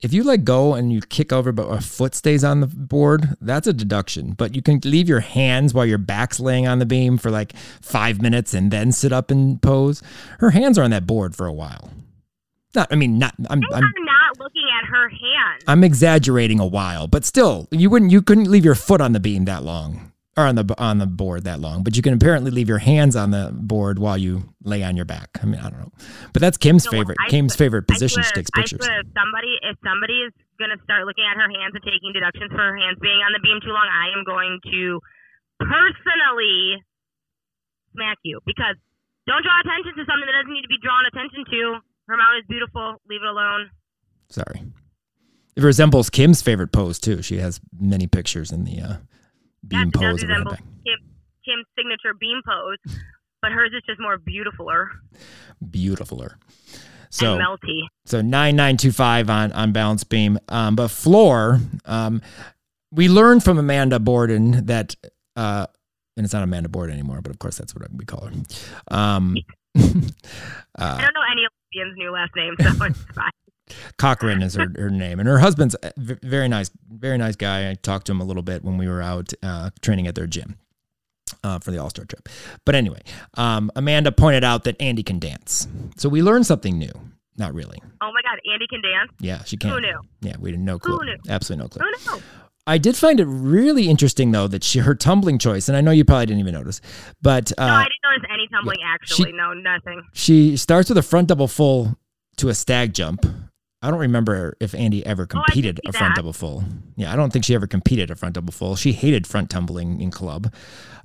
[0.00, 3.36] if you let go and you kick over but a foot stays on the board,
[3.40, 4.32] that's a deduction.
[4.32, 7.56] But you can leave your hands while your back's laying on the beam for like
[7.80, 10.02] five minutes and then sit up and pose.
[10.40, 11.90] Her hands are on that board for a while.
[12.74, 13.34] Not, I mean, not.
[13.48, 14.07] I'm, I'm, I'm not looking
[14.78, 15.64] at her hands.
[15.66, 18.10] I'm exaggerating a while, but still, you wouldn't.
[18.10, 21.06] You couldn't leave your foot on the beam that long, or on the on the
[21.06, 21.82] board that long.
[21.82, 25.04] But you can apparently leave your hands on the board while you lay on your
[25.04, 25.30] back.
[25.42, 25.92] I mean, I don't know,
[26.32, 27.18] but that's Kim's no, favorite.
[27.24, 28.22] I Kim's favorite position.
[28.22, 28.80] she takes pictures.
[28.82, 32.50] if somebody, if somebody is going to start looking at her hands and taking deductions
[32.50, 35.00] for her hands being on the beam too long, I am going to
[35.58, 36.82] personally
[37.94, 38.78] smack you because
[39.26, 41.60] don't draw attention to something that doesn't need to be drawn attention to.
[42.08, 42.96] Her mount is beautiful.
[43.10, 43.68] Leave it alone.
[44.30, 44.62] Sorry.
[45.56, 47.22] It resembles Kim's favorite pose too.
[47.22, 48.96] She has many pictures in the uh,
[49.66, 50.22] beam yeah, pose.
[50.22, 50.98] resembles Kim,
[51.44, 53.00] Kim's signature beam pose,
[53.42, 54.86] but hers is just more beautifuler.
[55.64, 56.34] Beautifuler.
[57.10, 57.80] So and melty.
[58.04, 60.38] So nine nine two five on on balance beam.
[60.48, 62.22] Um, but floor, um,
[62.92, 64.94] we learned from Amanda Borden that,
[65.36, 65.66] uh,
[66.16, 68.32] and it's not Amanda Borden anymore, but of course that's what we call her.
[68.88, 69.36] Um,
[69.76, 69.80] uh,
[70.76, 72.94] I don't know any Ian's new last name, so it's fine.
[73.96, 77.70] Cochran is her, her name, and her husband's very nice, very nice guy.
[77.70, 80.26] I talked to him a little bit when we were out uh, training at their
[80.26, 80.58] gym
[81.44, 82.28] uh, for the All Star trip.
[82.64, 83.00] But anyway,
[83.34, 86.92] um, Amanda pointed out that Andy can dance, so we learned something new.
[87.36, 87.80] Not really.
[88.00, 89.12] Oh my God, Andy can dance.
[89.20, 89.70] Yeah, she can.
[89.70, 90.00] Who knew?
[90.20, 90.78] Yeah, we didn't know.
[90.78, 90.96] Clue.
[90.96, 91.16] Who knew?
[91.28, 91.86] Absolutely no clue.
[91.86, 92.22] Who knew?
[92.68, 95.90] I did find it really interesting though that she her tumbling choice, and I know
[95.90, 96.82] you probably didn't even notice,
[97.22, 99.30] but uh, no, I didn't notice any tumbling yeah, actually.
[99.30, 100.02] She, no, nothing.
[100.12, 101.96] She starts with a front double full
[102.36, 103.24] to a stag jump.
[103.80, 106.20] I don't remember if Andy ever oh, competed oh, a front that.
[106.20, 106.64] double full.
[106.96, 108.76] Yeah, I don't think she ever competed a front double full.
[108.76, 110.52] She hated front tumbling in club.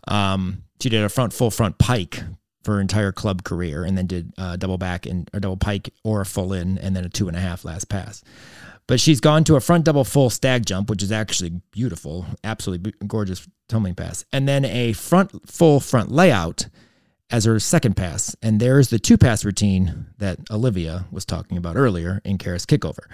[0.07, 2.23] Um, she did a front full front pike
[2.63, 5.93] for her entire club career, and then did uh, double back and a double pike
[6.03, 8.23] or a full in, and then a two and a half last pass.
[8.87, 12.93] But she's gone to a front double full stag jump, which is actually beautiful, absolutely
[13.05, 16.67] gorgeous tumbling pass, and then a front full front layout
[17.33, 18.35] as her second pass.
[18.43, 23.09] And there's the two pass routine that Olivia was talking about earlier in Karas Kickover.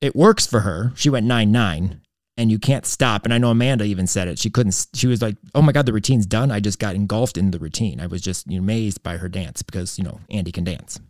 [0.00, 0.92] It works for her.
[0.94, 2.00] She went 9 9
[2.38, 3.24] and you can't stop.
[3.24, 4.38] And I know Amanda even said it.
[4.38, 6.52] She couldn't, she was like, oh my God, the routine's done.
[6.52, 8.00] I just got engulfed in the routine.
[8.00, 11.00] I was just amazed by her dance because, you know, Andy can dance.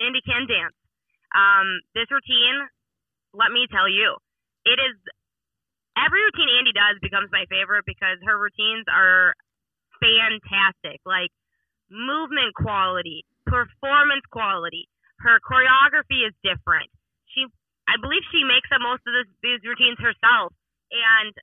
[0.00, 0.74] Andy can dance.
[1.30, 2.66] Um, this routine,
[3.34, 4.16] let me tell you,
[4.66, 4.98] it is
[5.96, 9.34] every routine Andy does becomes my favorite because her routines are
[10.00, 11.00] fantastic.
[11.06, 11.30] Like
[11.90, 14.88] movement quality, performance quality.
[15.20, 16.88] Her choreography is different.
[17.34, 17.46] She,
[17.90, 20.54] I believe, she makes up most of this, these routines herself,
[20.94, 21.34] and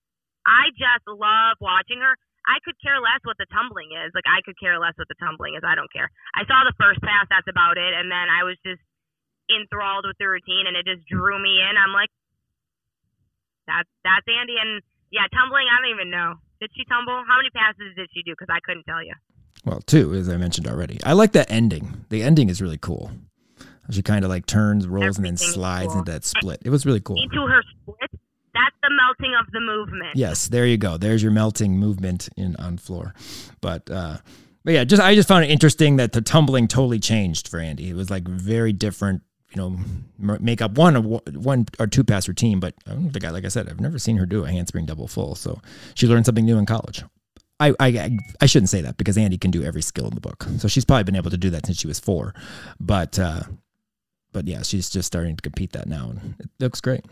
[0.46, 2.16] I just love watching her.
[2.46, 4.14] I could care less what the tumbling is.
[4.14, 5.66] Like I could care less what the tumbling is.
[5.66, 6.14] I don't care.
[6.38, 7.26] I saw the first pass.
[7.26, 7.92] That's about it.
[7.98, 8.82] And then I was just
[9.50, 11.74] enthralled with the routine and it just drew me in.
[11.74, 12.14] I'm like,
[13.66, 14.62] that's that's Andy.
[14.62, 15.66] And yeah, tumbling.
[15.66, 16.38] I don't even know.
[16.60, 17.24] Did she tumble?
[17.28, 18.32] How many passes did she do?
[18.32, 19.14] Because I couldn't tell you.
[19.66, 21.00] Well, two, as I mentioned already.
[21.04, 22.06] I like that ending.
[22.10, 23.12] The ending is really cool.
[23.92, 26.00] She kind of like turns, rolls, and then slides cool.
[26.00, 26.62] into that split.
[26.66, 27.22] It was really cool.
[27.22, 28.10] Into her split.
[28.54, 30.16] That's the melting of the movement.
[30.16, 30.98] Yes, there you go.
[30.98, 33.14] There's your melting movement in on floor.
[33.62, 34.18] But uh,
[34.64, 37.90] but yeah, just I just found it interesting that the tumbling totally changed for Andy.
[37.90, 39.22] It was like very different.
[39.56, 43.46] You know, make up one one or two pass routine, but don't think I like
[43.46, 45.36] I said I've never seen her do a handspring double full.
[45.36, 45.62] So
[45.94, 47.04] she learned something new in college.
[47.60, 50.46] I, I I shouldn't say that because Andy can do every skill in the book.
[50.58, 52.34] So she's probably been able to do that since she was four.
[52.80, 53.44] But uh,
[54.34, 57.06] but yeah, she's just starting to compete that now, and it looks great.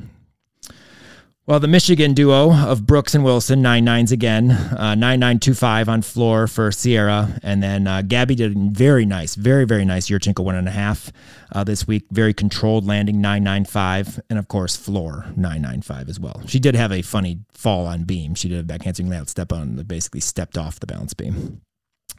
[1.46, 5.54] Well, the Michigan duo of Brooks and Wilson, nine nines again, uh, nine nine two
[5.54, 9.84] five on floor for Sierra, and then uh, Gabby did a very nice, very very
[9.84, 11.12] nice Yurchenko one and a half
[11.52, 15.82] uh, this week, very controlled landing nine nine five, and of course floor nine nine
[15.82, 16.42] five as well.
[16.48, 18.36] She did have a funny fall on beam.
[18.36, 21.60] She did a backhanding layout step on, basically stepped off the balance beam,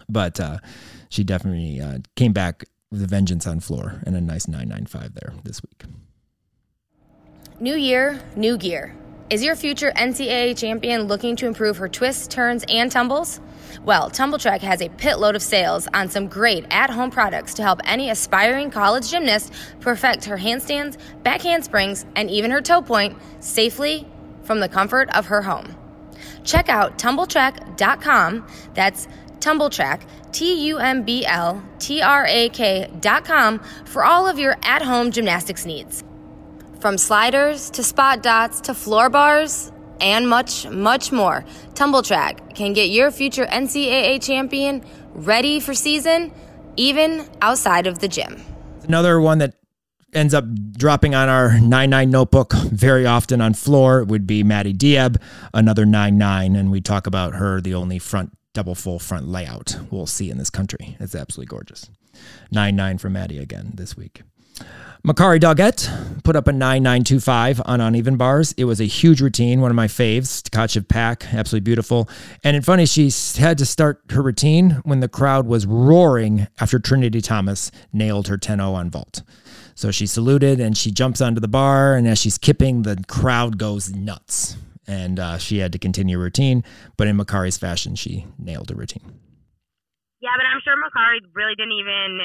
[0.07, 0.59] but uh,
[1.09, 4.85] she definitely uh, came back with a vengeance on floor and a nice nine nine
[4.85, 5.85] five there this week.
[7.59, 8.95] New year, new gear.
[9.31, 13.41] Is your future NCAA champion looking to improve her twists, turns, and tumbles?
[13.83, 17.63] Well, Tumbl Trak has a pitload of sales on some great at home products to
[17.63, 23.17] help any aspiring college gymnast perfect her handstands, back handsprings, and even her toe point
[23.41, 24.07] safely
[24.43, 25.75] from the comfort of her home.
[26.45, 28.47] Check out tumbltrak.com.
[28.75, 29.09] That's
[29.39, 34.83] tumbltrak, T U M B L T R A K.com for all of your at
[34.83, 36.05] home gymnastics needs.
[36.85, 41.43] From sliders to spot dots to floor bars and much, much more,
[41.73, 46.31] Tumbl Trak can get your future NCAA champion ready for season,
[46.77, 48.39] even outside of the gym.
[48.83, 49.55] Another one that
[50.13, 50.45] ends up
[50.77, 55.17] dropping on our 9-9 notebook very often on floor would be Maddie Diab,
[55.55, 60.07] another 9-9, and we talk about her, the only front double full front layout we'll
[60.07, 60.99] see in this country.
[61.01, 61.89] It's absolutely gorgeous.
[62.53, 64.21] 9-9 for Maddie again this week.
[65.07, 68.53] Makari Doggett put up a 9925 on uneven bars.
[68.57, 70.41] It was a huge routine, one of my faves.
[70.41, 72.09] Tkachev Pak, absolutely beautiful.
[72.43, 76.79] And it's funny, she had to start her routine when the crowd was roaring after
[76.79, 79.21] Trinity Thomas nailed her 10 0 on vault.
[79.75, 83.59] So she saluted and she jumps onto the bar, and as she's kipping, the crowd
[83.59, 84.57] goes nuts.
[84.87, 86.65] And uh, she had to continue routine,
[86.97, 89.21] but in Makari's fashion, she nailed her routine.
[90.23, 92.21] Yeah, but I'm sure Makari really didn't even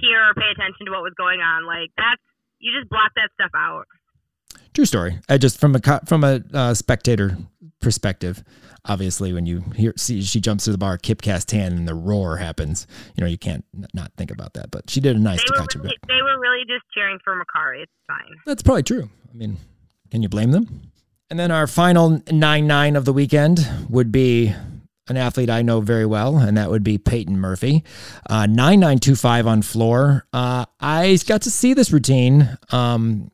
[0.00, 1.66] hear or pay attention to what was going on.
[1.66, 2.20] Like that's
[2.58, 3.86] you just block that stuff out.
[4.74, 5.18] True story.
[5.28, 7.36] I just from a from a uh, spectator
[7.80, 8.44] perspective,
[8.84, 11.94] obviously when you hear see she jumps to the bar, kip cast hand, and the
[11.94, 14.70] roar happens, you know you can't not think about that.
[14.70, 17.34] But she did a nice they to catch really, They were really just cheering for
[17.34, 17.82] Makari.
[17.82, 18.36] It's fine.
[18.46, 19.10] That's probably true.
[19.30, 19.56] I mean,
[20.10, 20.90] can you blame them?
[21.30, 24.54] And then our final nine nine of the weekend would be
[25.08, 27.84] an athlete I know very well, and that would be Peyton Murphy.
[28.28, 30.26] Uh, 9925 on floor.
[30.32, 33.30] Uh, I got to see this routine um,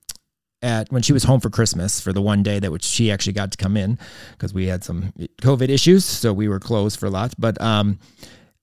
[0.63, 3.35] at when she was home for Christmas for the one day that which she actually
[3.35, 3.99] got to come in
[4.33, 7.35] because we had some COVID issues, so we were closed for a lot.
[7.39, 7.99] But um,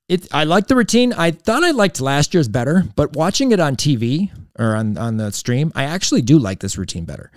[0.10, 1.13] it, I liked the routine.
[1.13, 5.17] I thought I liked last year's better, but watching it on TV or on, on
[5.17, 7.32] the stream, I actually do like this routine better.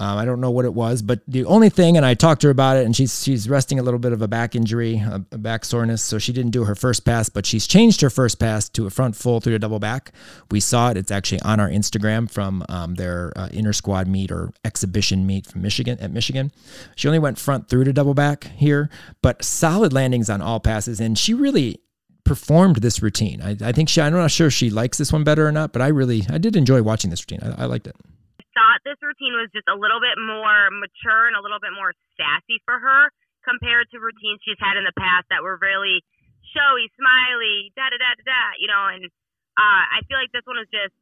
[0.00, 2.46] Um, I don't know what it was, but the only thing, and I talked to
[2.46, 5.24] her about it, and she's she's resting a little bit of a back injury, a,
[5.32, 8.38] a, back soreness, so she didn't do her first pass, but she's changed her first
[8.38, 10.12] pass to a front full through a double back.
[10.50, 14.30] We saw it; it's actually on our Instagram from um, their uh, inner squad meet
[14.32, 16.52] or exhibition meet from Michigan at Michigan.
[16.96, 18.88] She only went front through to double back here,
[19.20, 21.80] but solid landings on all passes, and she really
[22.24, 23.42] performed this routine.
[23.42, 25.82] I, I think she, I'm not sure she likes this one better or not, but
[25.82, 27.40] I really, I did enjoy watching this routine.
[27.42, 27.96] I, I liked it
[28.52, 31.92] thought this routine was just a little bit more mature and a little bit more
[32.16, 33.10] sassy for her
[33.42, 36.00] compared to routines she's had in the past that were really
[36.54, 38.84] showy, smiley, da da da da da, you know.
[38.92, 39.08] And
[39.58, 40.94] uh, I feel like this one was just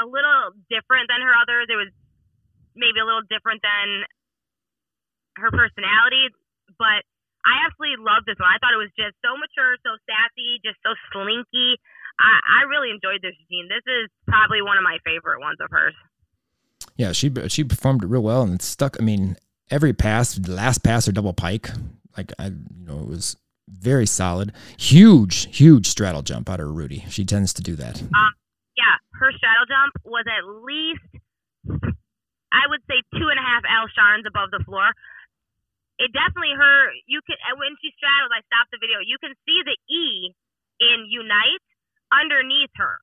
[0.00, 1.68] a little different than her others.
[1.68, 1.92] It was
[2.78, 4.06] maybe a little different than
[5.42, 6.30] her personality,
[6.78, 7.02] but
[7.46, 8.50] I absolutely loved this one.
[8.50, 11.78] I thought it was just so mature, so sassy, just so slinky.
[12.18, 13.70] I, I really enjoyed this routine.
[13.70, 15.94] This is probably one of my favorite ones of hers
[16.98, 18.96] yeah, she she performed it real well and it stuck.
[19.00, 19.38] I mean,
[19.70, 21.70] every pass, the last pass or double pike,
[22.16, 23.36] like I, you know, it was
[23.70, 24.52] very solid.
[24.76, 27.06] Huge, huge straddle jump out of Rudy.
[27.08, 28.02] She tends to do that.
[28.02, 28.34] Um,
[28.76, 31.06] yeah, her straddle jump was at least,
[32.50, 34.90] I would say, two and a half L sharns above the floor.
[36.02, 36.90] It definitely her.
[37.06, 38.34] You can when she straddles.
[38.34, 38.98] I stopped the video.
[39.06, 40.34] You can see the E
[40.82, 41.62] in Unite
[42.10, 42.98] underneath her.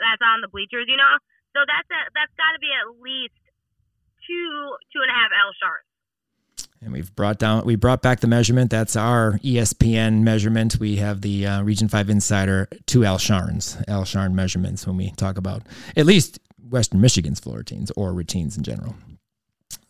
[0.00, 1.16] That's on the bleachers, you know.
[1.54, 3.38] So that's a, that's got to be at least
[4.26, 5.86] two two and a half L shards.
[6.84, 8.70] And we've brought down, we brought back the measurement.
[8.70, 10.76] That's our ESPN measurement.
[10.78, 15.10] We have the uh, Region 5 Insider, two L Sharns, L Sharn measurements when we
[15.12, 15.62] talk about
[15.96, 18.94] at least Western Michigan's floor routines or routines in general.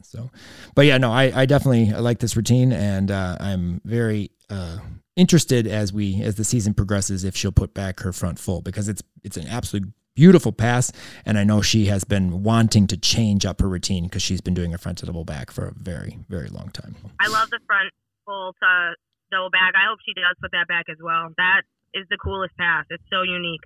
[0.03, 0.31] So,
[0.77, 4.79] but yeah, no, I, I definitely like this routine and uh, I'm very uh,
[5.17, 8.89] interested as we, as the season progresses, if she'll put back her front full because
[8.89, 10.93] it's, it's an absolute beautiful pass.
[11.27, 14.55] And I know she has been wanting to change up her routine because she's been
[14.55, 16.97] doing a front to double back for a very, very long time.
[17.21, 17.91] I love the front
[18.25, 18.95] full to
[19.31, 19.75] double back.
[19.75, 21.29] I hope she does put that back as well.
[21.37, 21.63] That
[21.93, 22.85] is the coolest pass.
[22.91, 23.61] It's so unique.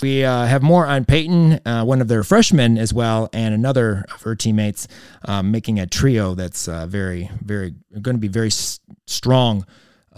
[0.00, 4.04] We uh, have more on Peyton, uh, one of their freshmen as well, and another
[4.14, 4.86] of her teammates
[5.24, 8.78] um, making a trio that's uh, very, very going to be very s-
[9.08, 9.66] strong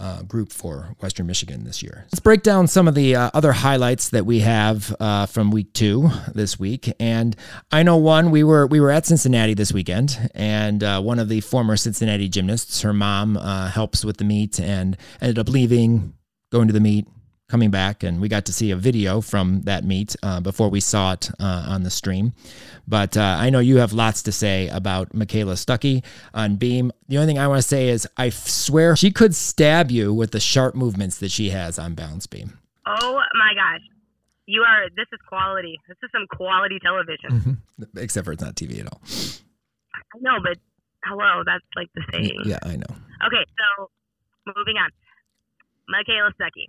[0.01, 2.05] uh, group for Western Michigan this year.
[2.11, 5.73] Let's break down some of the uh, other highlights that we have uh, from week
[5.73, 6.91] two this week.
[6.99, 7.35] And
[7.71, 11.29] I know one we were we were at Cincinnati this weekend, and uh, one of
[11.29, 16.15] the former Cincinnati gymnasts, her mom uh, helps with the meet, and ended up leaving,
[16.51, 17.07] going to the meet,
[17.51, 20.79] coming back, and we got to see a video from that meet uh, before we
[20.79, 22.31] saw it uh, on the stream.
[22.87, 26.91] But uh, I know you have lots to say about Michaela Stuckey on beam.
[27.09, 30.31] The only thing I want to say is I swear she could stab you with
[30.31, 32.57] the sharp movements that she has on balance beam.
[32.87, 33.81] Oh my gosh.
[34.47, 35.79] You are, this is quality.
[35.87, 37.29] This is some quality television.
[37.31, 37.97] Mm-hmm.
[37.99, 39.01] Except for it's not TV at all.
[39.05, 40.57] I know, but
[41.05, 42.41] hello, that's like the saying.
[42.45, 42.95] Yeah, I know.
[43.27, 43.89] Okay, so
[44.47, 44.89] moving on.
[45.87, 46.67] Michaela Stuckey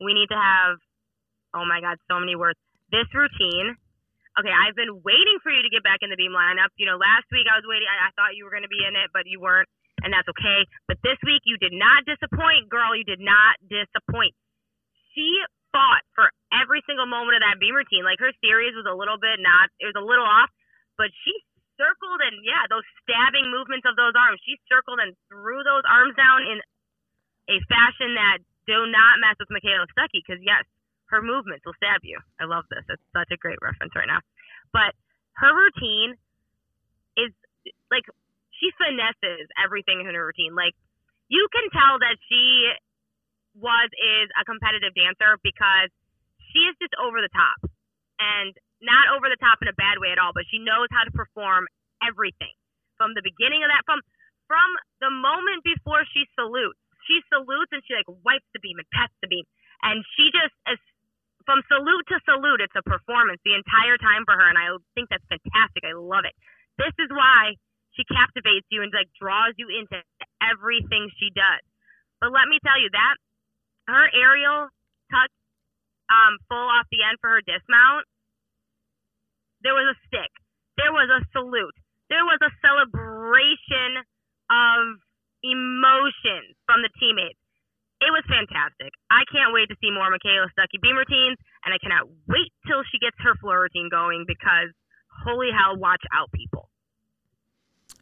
[0.00, 0.78] we need to have,
[1.54, 2.58] oh my God, so many words.
[2.90, 3.76] This routine.
[4.34, 6.74] Okay, I've been waiting for you to get back in the beam lineup.
[6.74, 7.86] You know, last week I was waiting.
[7.86, 9.70] I, I thought you were going to be in it, but you weren't,
[10.02, 10.66] and that's okay.
[10.90, 12.98] But this week you did not disappoint, girl.
[12.98, 14.34] You did not disappoint.
[15.14, 15.30] She
[15.70, 18.02] fought for every single moment of that beam routine.
[18.02, 20.50] Like her series was a little bit not, it was a little off,
[20.94, 21.34] but she
[21.74, 24.38] circled and yeah, those stabbing movements of those arms.
[24.46, 26.62] She circled and threw those arms down in
[27.50, 30.64] a fashion that do not mess with Michaela Stuckey because yes,
[31.12, 32.18] her movements will stab you.
[32.40, 32.84] I love this.
[32.88, 34.24] It's such a great reference right now.
[34.72, 34.96] But
[35.38, 36.16] her routine
[37.16, 37.30] is
[37.90, 38.04] like
[38.58, 40.56] she finesses everything in her routine.
[40.56, 40.74] Like
[41.28, 42.72] you can tell that she
[43.54, 45.92] was is a competitive dancer because
[46.50, 47.70] she is just over the top
[48.18, 51.06] and not over the top in a bad way at all, but she knows how
[51.06, 51.66] to perform
[52.02, 52.52] everything
[52.98, 54.00] from the beginning of that from
[54.46, 54.68] from
[55.00, 59.14] the moment before she salutes she salutes and she like wipes the beam and pets
[59.20, 59.44] the beam,
[59.82, 60.78] and she just as
[61.44, 65.12] from salute to salute, it's a performance the entire time for her, and I think
[65.12, 65.84] that's fantastic.
[65.84, 66.32] I love it.
[66.80, 67.54] This is why
[67.94, 70.00] she captivates you and like draws you into
[70.40, 71.62] everything she does.
[72.20, 73.16] But let me tell you that
[73.86, 74.72] her aerial
[75.12, 75.34] touch
[76.08, 78.08] um, full off the end for her dismount,
[79.62, 80.32] there was a stick,
[80.76, 81.76] there was a salute,
[82.08, 84.04] there was a celebration
[84.48, 85.00] of
[85.44, 87.38] emotions from the teammates.
[88.00, 88.92] It was fantastic.
[89.12, 92.82] I can't wait to see more Michaela Stucky beam routines, and I cannot wait till
[92.90, 94.72] she gets her floor routine going because
[95.08, 96.68] holy hell, watch out, people.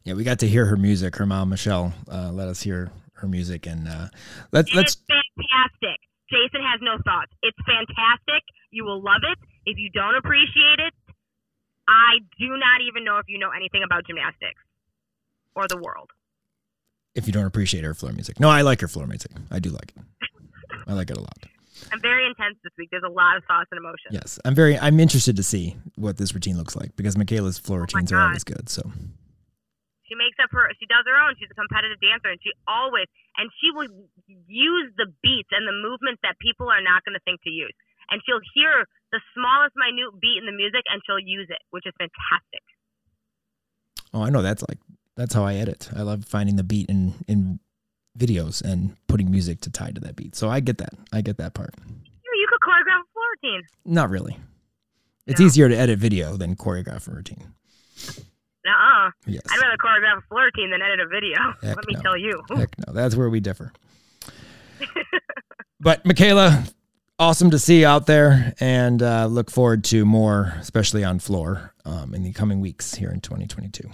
[0.02, 1.14] Yeah, we got to hear her music.
[1.16, 2.90] Her mom, Michelle, uh, let us hear
[3.22, 4.08] her music, and uh,
[4.50, 4.96] let's let's.
[4.96, 5.98] It's fantastic.
[6.30, 7.30] Jason has no thoughts.
[7.42, 8.42] It's fantastic.
[8.70, 9.38] You will love it.
[9.66, 10.94] If you don't appreciate it,
[11.86, 14.58] I do not even know if you know anything about gymnastics
[15.54, 16.10] or the world
[17.14, 18.40] if you don't appreciate her floor music.
[18.40, 19.32] No, I like her floor music.
[19.50, 20.28] I do like it.
[20.86, 21.46] I like it a lot.
[21.90, 22.88] I'm very intense this week.
[22.90, 24.12] There's a lot of thoughts and emotions.
[24.12, 24.78] Yes, I'm very.
[24.78, 28.20] I'm interested to see what this routine looks like because Michaela's floor oh routines are
[28.20, 28.68] always good.
[28.68, 28.82] So
[30.06, 30.70] she makes up her.
[30.78, 31.34] She does her own.
[31.40, 33.06] She's a competitive dancer, and she always
[33.36, 33.88] and she will
[34.46, 37.74] use the beats and the movements that people are not going to think to use.
[38.10, 41.88] And she'll hear the smallest minute beat in the music, and she'll use it, which
[41.88, 42.64] is fantastic.
[44.12, 44.78] Oh, I know that's like
[45.16, 45.88] that's how I edit.
[45.94, 47.60] I love finding the beat in in
[48.18, 50.34] videos and putting music to tie to that beat.
[50.36, 50.94] So I get that.
[51.12, 51.74] I get that part.
[52.34, 53.62] You could choreograph a floor routine.
[53.84, 54.38] Not really.
[55.26, 55.46] It's no.
[55.46, 57.52] easier to edit video than choreograph a routine.
[57.86, 59.42] uh Yes.
[59.50, 61.38] I'd rather choreograph a floor routine than edit a video.
[61.62, 62.00] Heck Let me no.
[62.00, 62.42] tell you.
[62.54, 62.92] Heck no.
[62.92, 63.72] That's where we differ.
[65.80, 66.64] but Michaela,
[67.18, 71.72] awesome to see you out there and uh, look forward to more, especially on floor
[71.84, 73.88] um, in the coming weeks here in 2022.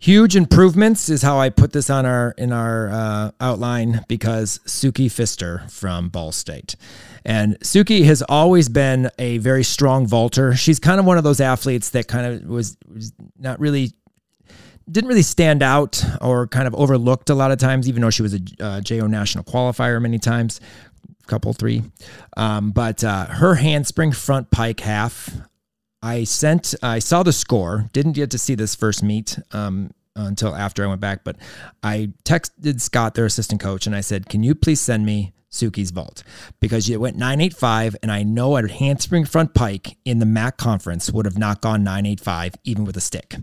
[0.00, 5.12] Huge improvements is how I put this on our in our uh, outline because Suki
[5.12, 6.74] Pfister from Ball State.
[7.22, 10.56] And Suki has always been a very strong vaulter.
[10.56, 13.92] She's kind of one of those athletes that kind of was, was not really
[14.90, 18.22] didn't really stand out or kind of overlooked a lot of times, even though she
[18.22, 20.62] was a uh, JO national qualifier many times,
[21.26, 21.82] couple three.
[22.38, 25.30] Um, but uh, her handspring front pike half
[26.02, 30.54] I sent, I saw the score, didn't get to see this first meet um, until
[30.54, 31.24] after I went back.
[31.24, 31.36] But
[31.82, 35.90] I texted Scott, their assistant coach, and I said, "Can you please send me Suki's
[35.90, 36.22] vault
[36.60, 41.10] because it went 985 and I know a handspring front pike in the MAC conference
[41.10, 43.34] would have not gone 985 even with a stick.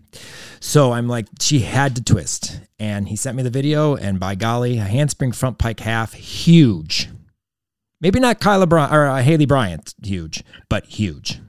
[0.59, 4.35] So I'm like she had to twist and he sent me the video and by
[4.35, 7.09] golly a handspring front pike half huge.
[7.99, 11.41] Maybe not Kyla Bryant or uh, Haleigh Bryant huge, but huge.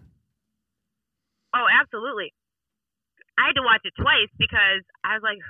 [1.58, 2.30] Oh, absolutely.
[3.34, 5.42] I had to watch it twice because I was like,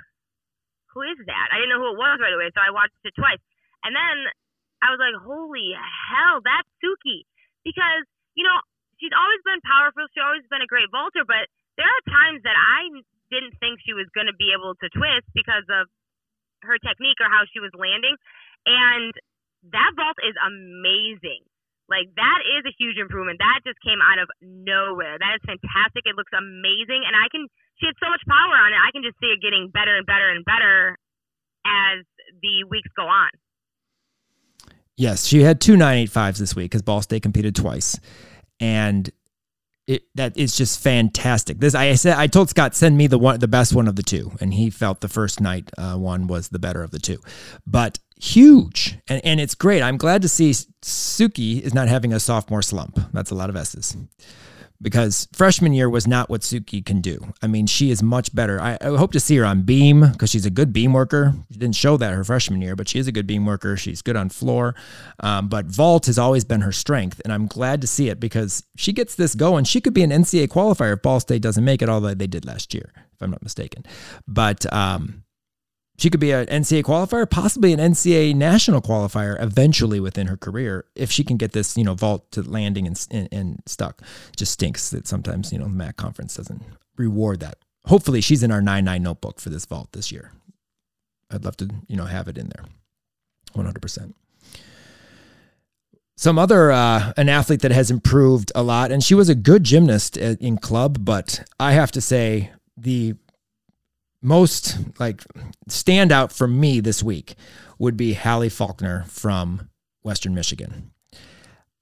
[0.89, 1.53] who is that?
[1.53, 3.41] I didn't know who it was right away, so I watched it twice.
[3.85, 4.17] And then
[4.81, 7.29] I was like, holy hell, that's Suki.
[7.61, 8.57] Because, you know,
[8.97, 10.09] she's always been powerful.
[10.09, 11.45] She's always been a great vaulter, but
[11.77, 12.89] there are times that I
[13.29, 15.85] didn't think she was going to be able to twist because of
[16.65, 18.17] her technique or how she was landing.
[18.65, 19.13] And
[19.69, 21.45] that vault is amazing.
[21.89, 23.41] Like that is a huge improvement.
[23.41, 25.17] That just came out of nowhere.
[25.17, 26.05] That is fantastic.
[26.05, 27.49] It looks amazing, and I can.
[27.81, 28.79] She had so much power on it.
[28.79, 30.99] I can just see it getting better and better and better
[31.65, 32.05] as
[32.41, 33.29] the weeks go on.
[34.99, 37.97] Yes, she had two 985s this week because Ball State competed twice.
[38.59, 39.09] And
[39.89, 41.59] it, that is just fantastic.
[41.59, 44.03] This I said I told Scott send me the one the best one of the
[44.03, 47.17] two, and he felt the first night uh, one was the better of the two,
[47.65, 49.81] but huge and and it's great.
[49.81, 52.99] I'm glad to see Suki is not having a sophomore slump.
[53.13, 53.97] That's a lot of S's
[54.81, 57.33] because freshman year was not what Suki can do.
[57.41, 58.61] I mean, she is much better.
[58.61, 61.33] I, I hope to see her on beam because she's a good beam worker.
[61.51, 63.75] She didn't show that her freshman year, but she is a good beam worker.
[63.75, 64.75] She's good on floor.
[65.19, 68.63] Um, but vault has always been her strength, and I'm glad to see it because
[68.77, 69.65] she gets this going.
[69.65, 72.45] She could be an NCAA qualifier if Ball State doesn't make it, although they did
[72.45, 73.85] last year, if I'm not mistaken.
[74.27, 75.23] But um,
[75.99, 80.85] she could be an NCAA qualifier, possibly an NCAA national qualifier eventually within her career
[80.95, 84.01] if she can get this, you know, vault to landing and, and, and stuck.
[84.35, 86.63] Just stinks that sometimes, you know, the MAC conference doesn't
[86.95, 87.57] reward that.
[87.85, 90.31] Hopefully she's in our 9-9 notebook for this vault this year.
[91.29, 92.65] I'd love to, you know, have it in there
[93.55, 94.13] 100%.
[96.15, 99.65] Some other, uh, an athlete that has improved a lot, and she was a good
[99.65, 103.15] gymnast in club, but I have to say the
[104.21, 105.23] most like
[105.69, 107.35] standout for me this week
[107.77, 109.69] would be Hallie Faulkner from
[110.03, 110.91] Western Michigan.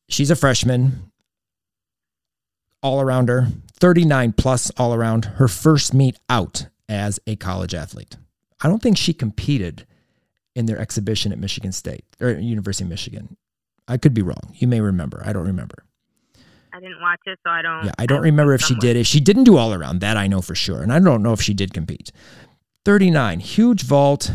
[0.09, 1.11] She's a freshman,
[2.81, 8.15] all arounder, 39 plus all around, her first meet out as a college athlete.
[8.61, 9.85] I don't think she competed
[10.55, 13.37] in their exhibition at Michigan State or University of Michigan.
[13.87, 14.53] I could be wrong.
[14.55, 15.21] You may remember.
[15.25, 15.85] I don't remember.
[16.77, 17.85] I didn't watch it, so I don't.
[17.85, 19.05] Yeah, I don't I remember if she did it.
[19.05, 19.99] She didn't do all around.
[20.01, 22.11] That I know for sure, and I don't know if she did compete.
[22.85, 24.31] Thirty nine, huge vault.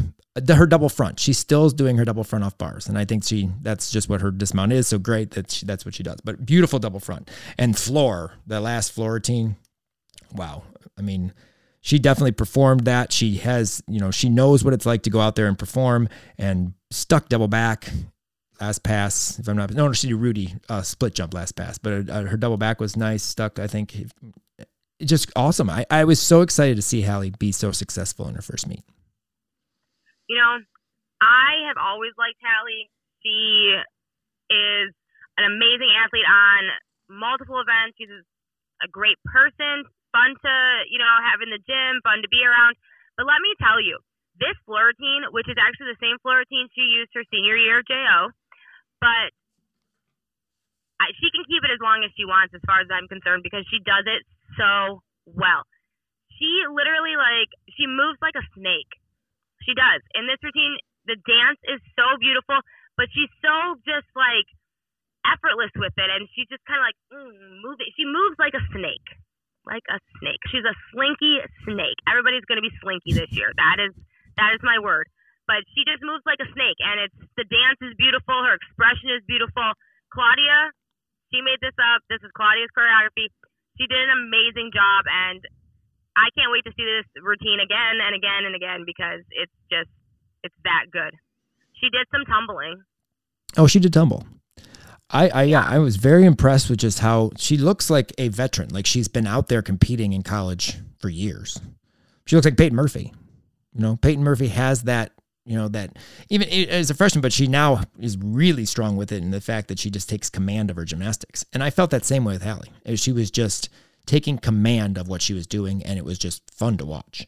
[0.48, 1.20] Her double front.
[1.20, 4.08] She still is doing her double front off bars, and I think she that's just
[4.08, 4.88] what her dismount is.
[4.88, 6.20] So great that she, that's what she does.
[6.24, 8.32] But beautiful double front and floor.
[8.46, 9.56] The last floor routine.
[10.32, 10.64] Wow.
[10.98, 11.32] I mean,
[11.80, 13.12] she definitely performed that.
[13.12, 16.08] She has, you know, she knows what it's like to go out there and perform
[16.38, 17.90] and stuck double back
[18.62, 19.38] last pass.
[19.38, 22.36] If I'm not, no, she did Rudy uh, split jump last pass, but uh, her
[22.36, 23.58] double back was nice, stuck.
[23.58, 24.06] I think
[25.02, 25.68] just awesome.
[25.68, 28.86] I, I was so excited to see Hallie be so successful in her first meet.
[30.30, 30.62] You know,
[31.20, 32.86] I have always liked Hallie.
[33.26, 33.74] She
[34.50, 34.94] is
[35.38, 36.60] an amazing athlete on
[37.10, 37.98] multiple events.
[37.98, 38.14] She's
[38.78, 39.82] a great person,
[40.14, 40.54] fun to,
[40.86, 42.78] you know, have in the gym, fun to be around.
[43.18, 43.98] But let me tell you,
[44.38, 48.30] this routine, which is actually the same routine she used her senior year JO,
[49.02, 49.34] but
[51.02, 53.42] I, she can keep it as long as she wants, as far as I'm concerned,
[53.42, 54.22] because she does it
[54.54, 55.66] so well.
[56.38, 58.94] She literally like she moves like a snake.
[59.66, 59.98] She does.
[60.14, 60.78] In this routine,
[61.10, 62.62] the dance is so beautiful,
[62.94, 64.46] but she's so just like
[65.26, 67.90] effortless with it, and she's just kind of like mm, moving.
[67.98, 69.06] She moves like a snake,
[69.66, 70.42] like a snake.
[70.54, 71.98] She's a slinky snake.
[72.06, 73.50] Everybody's gonna be slinky this year.
[73.58, 73.92] That is
[74.38, 75.10] that is my word
[75.46, 79.10] but she just moves like a snake, and it's the dance is beautiful, her expression
[79.10, 79.64] is beautiful.
[80.12, 80.70] Claudia,
[81.32, 82.04] she made this up.
[82.12, 83.32] This is Claudia's choreography.
[83.80, 85.40] She did an amazing job, and
[86.16, 89.90] I can't wait to see this routine again and again and again because it's just
[90.44, 91.16] it's that good.
[91.80, 92.82] She did some tumbling.
[93.56, 94.26] Oh, she did tumble.
[95.10, 98.70] I, I yeah, I was very impressed with just how she looks like a veteran.
[98.70, 101.60] Like she's been out there competing in college for years.
[102.26, 103.12] She looks like Peyton Murphy.
[103.74, 105.12] You know, Peyton Murphy has that
[105.44, 105.96] you know that
[106.28, 109.68] even as a freshman but she now is really strong with it and the fact
[109.68, 111.44] that she just takes command of her gymnastics.
[111.52, 112.70] And i felt that same way with hallie.
[112.96, 113.68] She was just
[114.06, 117.26] taking command of what she was doing and it was just fun to watch.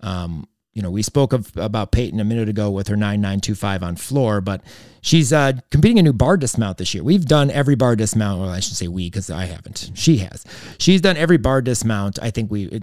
[0.00, 3.96] Um, you know we spoke of about peyton a minute ago with her 9925 on
[3.96, 4.62] floor but
[5.00, 7.02] she's uh, competing a new bar dismount this year.
[7.02, 9.90] We've done every bar dismount well i should say we because i haven't.
[9.94, 10.44] She has.
[10.78, 12.18] She's done every bar dismount.
[12.22, 12.80] I think we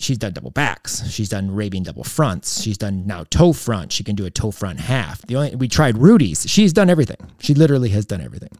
[0.00, 1.08] she's done double backs.
[1.08, 2.62] She's done Arabian double fronts.
[2.62, 3.92] She's done now toe front.
[3.92, 5.22] She can do a toe front half.
[5.22, 6.48] The only we tried Rudy's.
[6.48, 7.18] She's done everything.
[7.38, 8.50] She literally has done everything,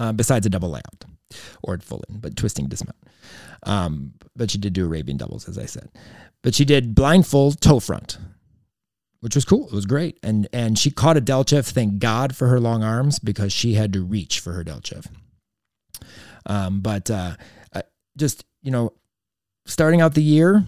[0.00, 1.04] uh, besides a double layout
[1.62, 2.96] or full in, but twisting dismount.
[3.64, 5.90] Um, but she did do Arabian doubles, as I said.
[6.42, 8.18] But she did blindfold toe front,
[9.20, 9.66] which was cool.
[9.66, 11.66] It was great, and and she caught a Delchev.
[11.66, 15.06] Thank God for her long arms because she had to reach for her Delchev.
[16.46, 17.36] Um, but uh,
[18.16, 18.92] just you know
[19.66, 20.66] starting out the year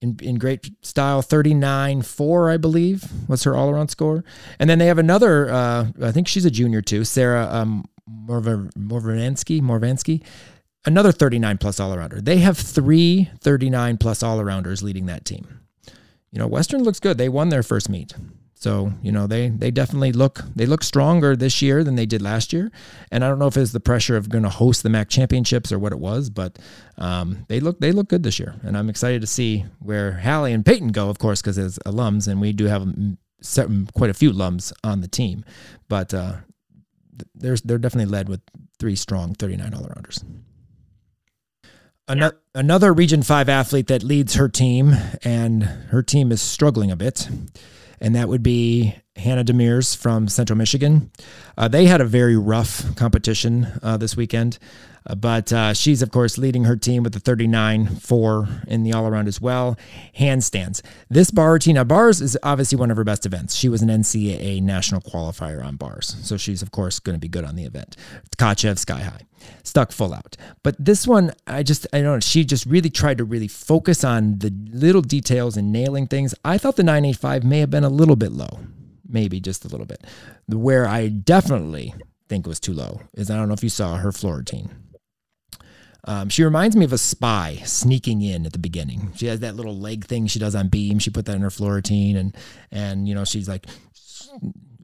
[0.00, 4.24] in, in great style 39 4 i believe was her all-around score.
[4.58, 9.60] And then they have another uh, i think she's a junior too sarah um, morvansky
[9.60, 10.22] morvansky
[10.84, 12.24] another 39 plus all-arounder.
[12.24, 15.60] They have three 39 plus all-arounders leading that team.
[16.30, 17.18] You know western looks good.
[17.18, 18.14] They won their first meet
[18.58, 22.22] so you know they they definitely look they look stronger this year than they did
[22.22, 22.72] last year,
[23.12, 25.70] and I don't know if it's the pressure of going to host the MAC championships
[25.70, 26.58] or what it was, but
[26.96, 30.54] um, they look they look good this year, and I'm excited to see where Hallie
[30.54, 32.88] and Peyton go, of course, because as alums, and we do have
[33.42, 35.44] certain, quite a few alums on the team,
[35.88, 36.36] but uh,
[37.34, 38.40] there's they're definitely led with
[38.78, 40.24] three strong 39 all rounders.
[42.08, 44.94] Another, another Region 5 athlete that leads her team,
[45.24, 47.28] and her team is struggling a bit,
[48.00, 51.10] and that would be Hannah Demirs from Central Michigan.
[51.56, 54.58] Uh, they had a very rough competition uh, this weekend,
[55.14, 59.06] but uh, she's, of course, leading her team with the 39 4 in the all
[59.06, 59.76] around as well.
[60.18, 60.82] Handstands.
[61.08, 63.54] This bar routine, bars is obviously one of her best events.
[63.54, 67.28] She was an NCAA national qualifier on bars, so she's, of course, going to be
[67.28, 67.96] good on the event.
[68.36, 69.26] Tkachev Sky High
[69.62, 70.36] stuck full out.
[70.62, 74.04] But this one, I just, I don't know, she just really tried to really focus
[74.04, 76.34] on the little details and nailing things.
[76.44, 78.60] I thought the 985 may have been a little bit low,
[79.08, 80.02] maybe just a little bit.
[80.48, 81.94] Where I definitely
[82.28, 84.70] think was too low is I don't know if you saw her floor routine.
[86.06, 89.12] Um, she reminds me of a spy sneaking in at the beginning.
[89.16, 91.00] She has that little leg thing she does on beam.
[91.00, 92.36] She put that in her floor routine, and
[92.70, 93.66] and you know she's like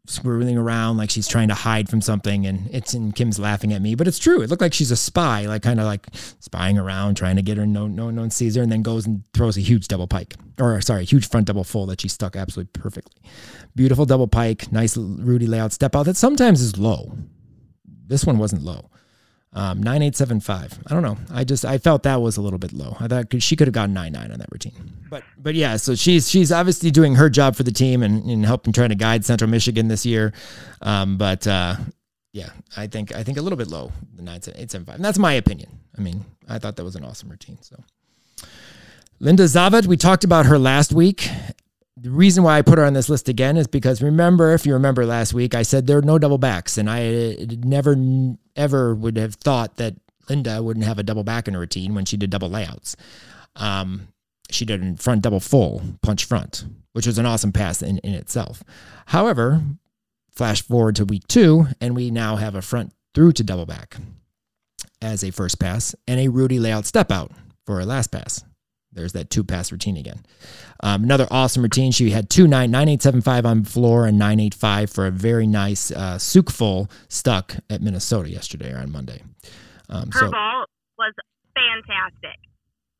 [0.06, 3.80] swirling around like she's trying to hide from something and it's and Kim's laughing at
[3.80, 6.08] me but it's true it looked like she's a spy like kind of like
[6.40, 9.22] spying around trying to get her no no one sees her and then goes and
[9.32, 12.70] throws a huge double pike or sorry huge front double full that she stuck absolutely
[12.72, 13.22] perfectly
[13.76, 17.16] beautiful double pike nice Rudy layout step out that sometimes is low
[18.08, 18.90] this one wasn't low
[19.54, 20.78] um, 9875.
[20.86, 21.18] I don't know.
[21.30, 22.96] I just I felt that was a little bit low.
[22.98, 24.92] I thought she could have gotten 99 on that routine.
[25.10, 28.46] But but yeah, so she's she's obviously doing her job for the team and, and
[28.46, 30.32] helping trying to guide Central Michigan this year.
[30.80, 31.76] Um, but uh,
[32.32, 34.96] yeah, I think I think a little bit low the 9875.
[34.96, 35.78] And that's my opinion.
[35.96, 37.58] I mean, I thought that was an awesome routine.
[37.60, 37.76] So
[39.20, 41.28] Linda Zavat, we talked about her last week
[42.02, 44.72] the reason why I put her on this list again is because remember, if you
[44.72, 47.94] remember last week, I said there are no double backs, and I never
[48.56, 49.94] ever would have thought that
[50.28, 52.96] Linda wouldn't have a double back in her routine when she did double layouts.
[53.56, 54.08] Um,
[54.50, 58.14] she did a front double full punch front, which was an awesome pass in, in
[58.14, 58.62] itself.
[59.06, 59.62] However,
[60.34, 63.96] flash forward to week two, and we now have a front through to double back
[65.00, 67.32] as a first pass and a Rudy layout step out
[67.66, 68.44] for a last pass.
[68.92, 70.24] There's that two pass routine again.
[70.80, 71.92] Um, another awesome routine.
[71.92, 75.06] She had two nine nine eight seven five on floor and nine eight five for
[75.06, 79.22] a very nice uh, full stuck at Minnesota yesterday or on Monday.
[79.88, 80.64] Um, Her so, ball
[80.98, 81.14] was
[81.54, 82.38] fantastic.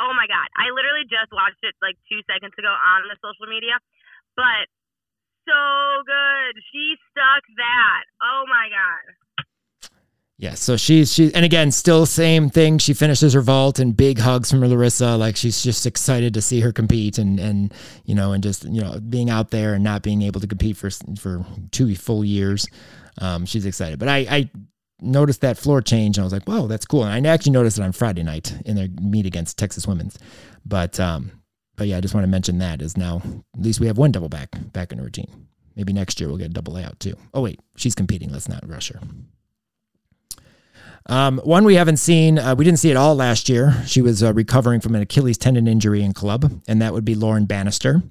[0.00, 0.48] Oh my god!
[0.56, 3.76] I literally just watched it like two seconds ago on the social media,
[4.34, 4.66] but
[5.46, 5.62] so
[6.06, 6.58] good.
[6.72, 8.02] She stuck that.
[8.22, 9.21] Oh my god.
[10.42, 12.78] Yeah, so she's she and again still same thing.
[12.78, 15.16] She finishes her vault and big hugs from Larissa.
[15.16, 17.72] Like she's just excited to see her compete and and
[18.06, 20.76] you know and just you know being out there and not being able to compete
[20.76, 22.66] for for two full years.
[23.18, 24.00] Um, she's excited.
[24.00, 24.50] But I I
[25.00, 27.04] noticed that floor change and I was like, whoa, that's cool.
[27.04, 30.18] And I actually noticed it on Friday night in their meet against Texas Women's.
[30.66, 31.30] But um,
[31.76, 33.22] but yeah, I just want to mention that is now
[33.54, 35.46] at least we have one double back back in the routine.
[35.76, 37.14] Maybe next year we'll get a double layout too.
[37.32, 38.32] Oh wait, she's competing.
[38.32, 38.98] Let's not rush her.
[41.06, 43.82] Um, one we haven't seen, uh, we didn't see it all last year.
[43.86, 47.14] She was uh, recovering from an Achilles tendon injury in club, and that would be
[47.14, 48.02] Lauren Bannister.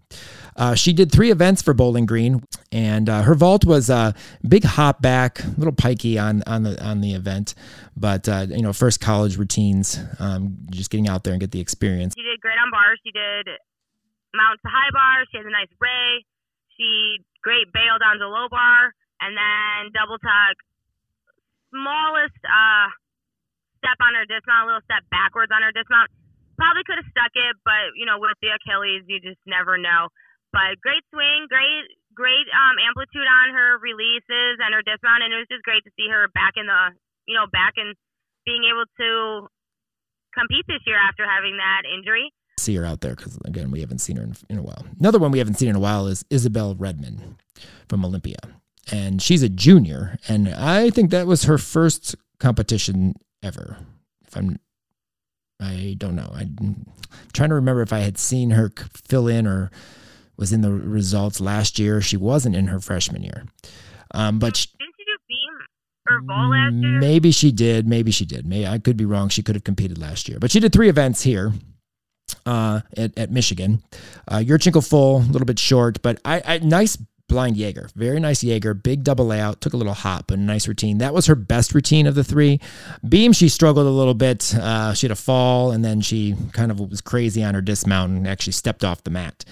[0.56, 4.12] Uh, she did three events for Bowling Green, and uh, her vault was a uh,
[4.48, 7.56] big hop back, a little pikey on on the on the event,
[7.96, 11.62] but uh, you know, first college routines, um, just getting out there and get the
[11.62, 12.14] experience.
[12.18, 13.00] She did great on bars.
[13.04, 13.48] She did
[14.36, 15.26] mount to high bar.
[15.32, 16.26] She has a nice ray.
[16.78, 20.58] She great bail down to low bar, and then double tuck
[21.72, 22.88] smallest uh,
[23.82, 26.12] step on her dismount, a little step backwards on her dismount.
[26.60, 30.14] Probably could have stuck it, but you know, with the Achilles, you just never know.
[30.54, 35.40] But great swing, great, great um, amplitude on her releases and her dismount, and it
[35.42, 36.92] was just great to see her back in the,
[37.26, 37.96] you know, back and
[38.46, 39.48] being able to
[40.36, 42.32] compete this year after having that injury.
[42.58, 44.86] see her out there because again, we haven't seen her in, in, a while.
[45.00, 47.38] Another one we haven't seen in a while is Isabel Redman
[47.88, 48.40] from Olympia,
[48.92, 53.78] and she's a junior, and I think that was her first competition ever.
[54.28, 54.60] If I'm,
[55.60, 56.32] I don't know.
[56.36, 56.86] I'm
[57.34, 59.72] trying to remember if I had seen her fill in or
[60.38, 62.02] was in the results last year.
[62.02, 63.46] She wasn't in her freshman year,
[64.14, 64.58] um, but.
[64.58, 64.68] She,
[66.10, 67.00] or last year?
[67.00, 67.88] Maybe she did.
[67.88, 68.46] Maybe she did.
[68.46, 69.30] Maybe I could be wrong.
[69.30, 71.54] She could have competed last year, but she did three events here
[72.46, 73.84] uh, at, at Michigan.
[74.28, 76.98] Uh, Yurchenko full, a little bit short, but I, I nice
[77.32, 77.90] blind Jaeger.
[77.96, 78.74] Very nice Jaeger.
[78.76, 79.62] Big double layout.
[79.62, 81.00] Took a little hop, but a nice routine.
[81.00, 82.60] That was her best routine of the three.
[83.08, 84.54] Beam, she struggled a little bit.
[84.54, 88.12] Uh, she had a fall, and then she kind of was crazy on her dismount
[88.12, 89.46] and actually stepped off the mat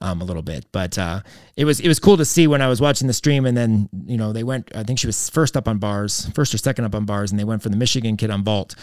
[0.00, 0.66] um, a little bit.
[0.72, 1.20] But uh,
[1.56, 3.88] it was it was cool to see when I was watching the stream, and then
[4.06, 4.70] you know they went.
[4.74, 7.38] I think she was first up on bars, first or second up on bars, and
[7.38, 8.74] they went from the Michigan kid on vault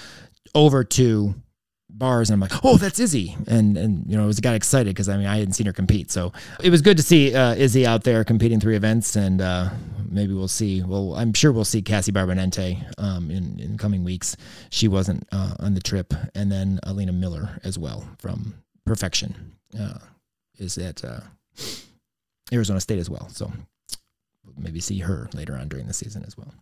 [0.56, 1.36] over to
[1.98, 3.36] bars and I'm like, oh, that's Izzy.
[3.48, 5.74] And, and you know, I was got excited because I mean, I hadn't seen her
[5.74, 6.12] compete.
[6.12, 9.16] So it was good to see uh, Izzy out there competing three events.
[9.16, 9.70] And uh,
[10.10, 10.82] maybe we'll see.
[10.84, 14.36] Well, I'm sure we'll see Cassie Barbanente um, in, in coming weeks.
[14.70, 16.14] She wasn't uh, on the trip.
[16.36, 19.56] And then Alina Miller as well from Perfection.
[19.80, 20.00] Uh,
[20.60, 21.22] is at uh,
[22.52, 23.28] Arizona State as well.
[23.30, 23.52] So
[24.58, 26.54] maybe see her later on during the season as well.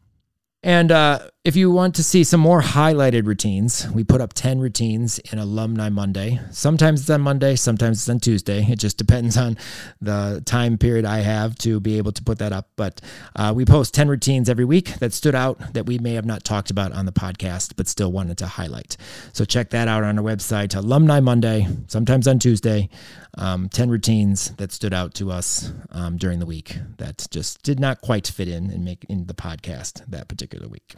[0.64, 4.60] And uh, if you want to see some more highlighted routines, we put up 10
[4.60, 6.40] routines in Alumni Monday.
[6.52, 8.64] Sometimes it's on Monday, sometimes it's on Tuesday.
[8.70, 9.58] It just depends on
[10.02, 12.70] the time period I have to be able to put that up.
[12.76, 13.02] But
[13.36, 16.44] uh, we post 10 routines every week that stood out that we may have not
[16.44, 18.98] talked about on the podcast, but still wanted to highlight.
[19.34, 22.88] So check that out on our website, Alumni Monday, sometimes on Tuesday.
[23.38, 27.80] Um, 10 routines that stood out to us um, during the week that just did
[27.80, 30.96] not quite fit in and make in the podcast that particular week.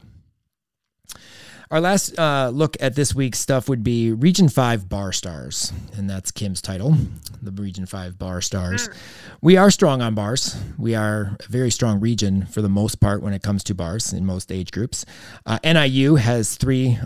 [1.73, 6.07] Our last uh, look at this week's stuff would be Region 5 Bar Stars, and
[6.07, 6.95] that's Kim's title,
[7.41, 8.89] the Region 5 Bar Stars.
[8.89, 8.95] Mm.
[9.41, 10.55] We are strong on bars.
[10.77, 14.13] We are a very strong region for the most part when it comes to bars
[14.13, 15.03] in most age groups.
[15.47, 16.99] Uh, NIU has three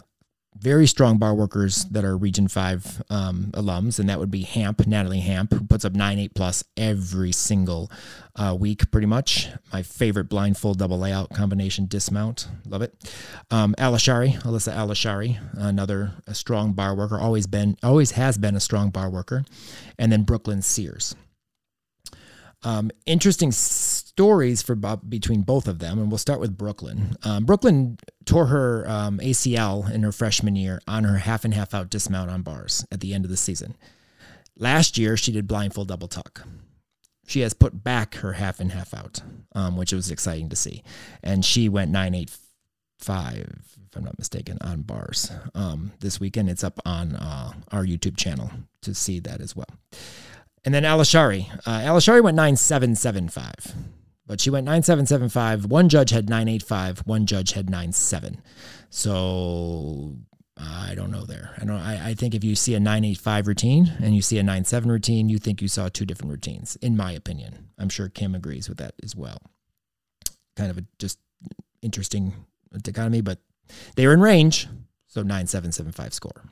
[0.60, 4.86] very strong bar workers that are Region 5 um, alums, and that would be Hamp,
[4.88, 7.92] Natalie Hamp, who puts up 9 8 plus every single
[8.36, 9.50] uh, week, pretty much.
[9.72, 12.48] My favorite blindfold double layout combination dismount.
[12.66, 12.94] Love it.
[13.52, 18.90] Um, Alashari, Alyssa Alashari, another strong bar worker, always been, always has been a strong
[18.90, 19.46] bar worker.
[19.98, 21.16] And then Brooklyn Sears.
[22.64, 23.52] Um, interesting
[24.18, 27.16] stories for between both of them, and we'll start with Brooklyn.
[27.24, 31.76] Um, Brooklyn tore her um, ACL in her freshman year on her half and half
[31.76, 33.78] out dismount on bars at the end of the season.
[34.58, 36.48] Last year, she did blindfold double tuck.
[37.28, 39.22] She has put back her half and half out,
[39.54, 40.82] um, which was exciting to see,
[41.22, 42.36] and she went nine eight
[42.98, 46.50] five, if I'm not mistaken, on bars um, this weekend.
[46.50, 48.50] It's up on uh, our YouTube channel
[48.82, 49.70] to see that as well.
[50.66, 51.50] And then Alashari.
[51.68, 53.76] Uh, went 9775,
[54.28, 55.66] but she went 9775.
[55.66, 58.42] One judge had 985, one judge had 97.
[58.90, 60.18] So
[60.58, 61.54] I don't know there.
[61.58, 64.44] I don't I, I think if you see a 985 routine and you see a
[64.44, 67.70] 97 routine, you think you saw two different routines, in my opinion.
[67.78, 69.38] I'm sure Kim agrees with that as well.
[70.56, 71.20] Kind of a just
[71.82, 72.34] interesting
[72.82, 73.40] dichotomy, but
[73.96, 74.68] they were in range.
[75.08, 76.44] So 9775 score.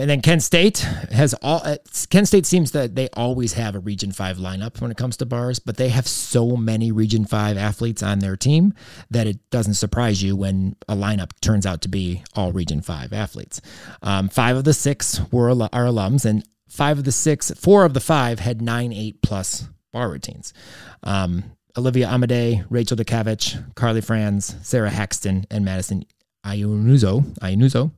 [0.00, 1.60] And then Kent State has all.
[1.62, 1.76] Uh,
[2.08, 5.26] Kent State seems that they always have a Region Five lineup when it comes to
[5.26, 8.72] bars, but they have so many Region Five athletes on their team
[9.10, 13.12] that it doesn't surprise you when a lineup turns out to be all Region Five
[13.12, 13.60] athletes.
[14.00, 17.92] Um, five of the six were are alums, and five of the six, four of
[17.92, 20.54] the five had nine eight plus bar routines.
[21.02, 21.44] Um,
[21.76, 26.06] Olivia Amade, Rachel Dekavich, Carly Franz, Sarah Haxton, and Madison
[26.46, 27.92] Ionuzo, Ionuzo,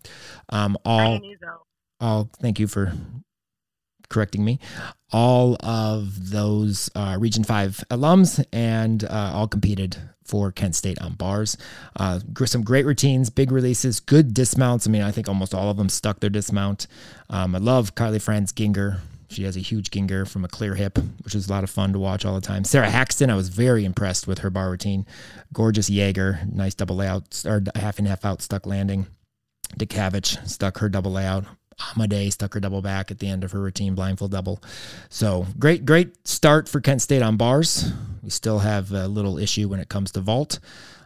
[0.49, 1.61] um, all Ionuzo
[2.03, 2.93] all thank you for
[4.11, 4.59] correcting me.
[5.11, 11.15] All of those uh, Region 5 alums and uh, all competed for Kent State on
[11.15, 11.57] bars.
[11.97, 14.87] Uh, some great routines, big releases, good dismounts.
[14.87, 16.87] I mean, I think almost all of them stuck their dismount.
[17.31, 18.99] Um, I love Carly Franz Ginger.
[19.29, 21.95] She has a huge ginger from a clear hip, which is a lot of fun
[21.95, 22.65] to watch all the time.
[22.65, 25.07] Sarah Haxton, I was very impressed with her bar routine.
[25.55, 29.07] Gorgeous Jaeger, nice double layout or half and half out stuck landing.
[29.79, 31.47] Dekavich stuck her double layout.
[31.95, 34.63] Amade stuck her double back at the end of her routine blindfold double.
[35.09, 37.93] So great, great start for Kent State on bars.
[38.23, 40.59] We still have a little issue when it comes to vault.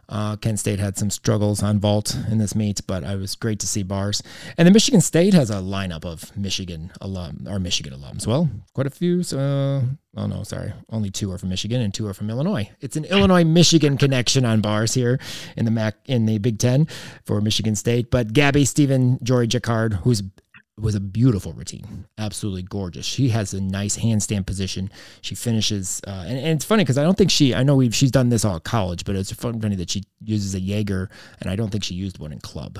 [0.09, 3.59] Uh, Kent State had some struggles on vault in this meet, but it was great
[3.59, 4.23] to see bars.
[4.57, 8.25] And then Michigan State has a lineup of Michigan alum or Michigan alums.
[8.25, 9.21] Well, quite a few.
[9.23, 9.83] So,
[10.15, 12.69] oh no, sorry, only two are from Michigan and two are from Illinois.
[12.79, 15.19] It's an Illinois Michigan connection on bars here
[15.57, 16.87] in the Mac in the Big Ten
[17.25, 18.09] for Michigan State.
[18.09, 20.23] But Gabby, Stephen, Jory Jacquard, who's
[20.79, 23.05] was a beautiful routine, absolutely gorgeous.
[23.05, 24.91] She has a nice handstand position.
[25.21, 27.55] She finishes, uh, and, and, it's funny because I don't think she.
[27.55, 30.53] I know we've she's done this all at college, but it's funny that she uses
[30.53, 31.09] a Jaeger,
[31.41, 32.79] and I don't think she used one in club.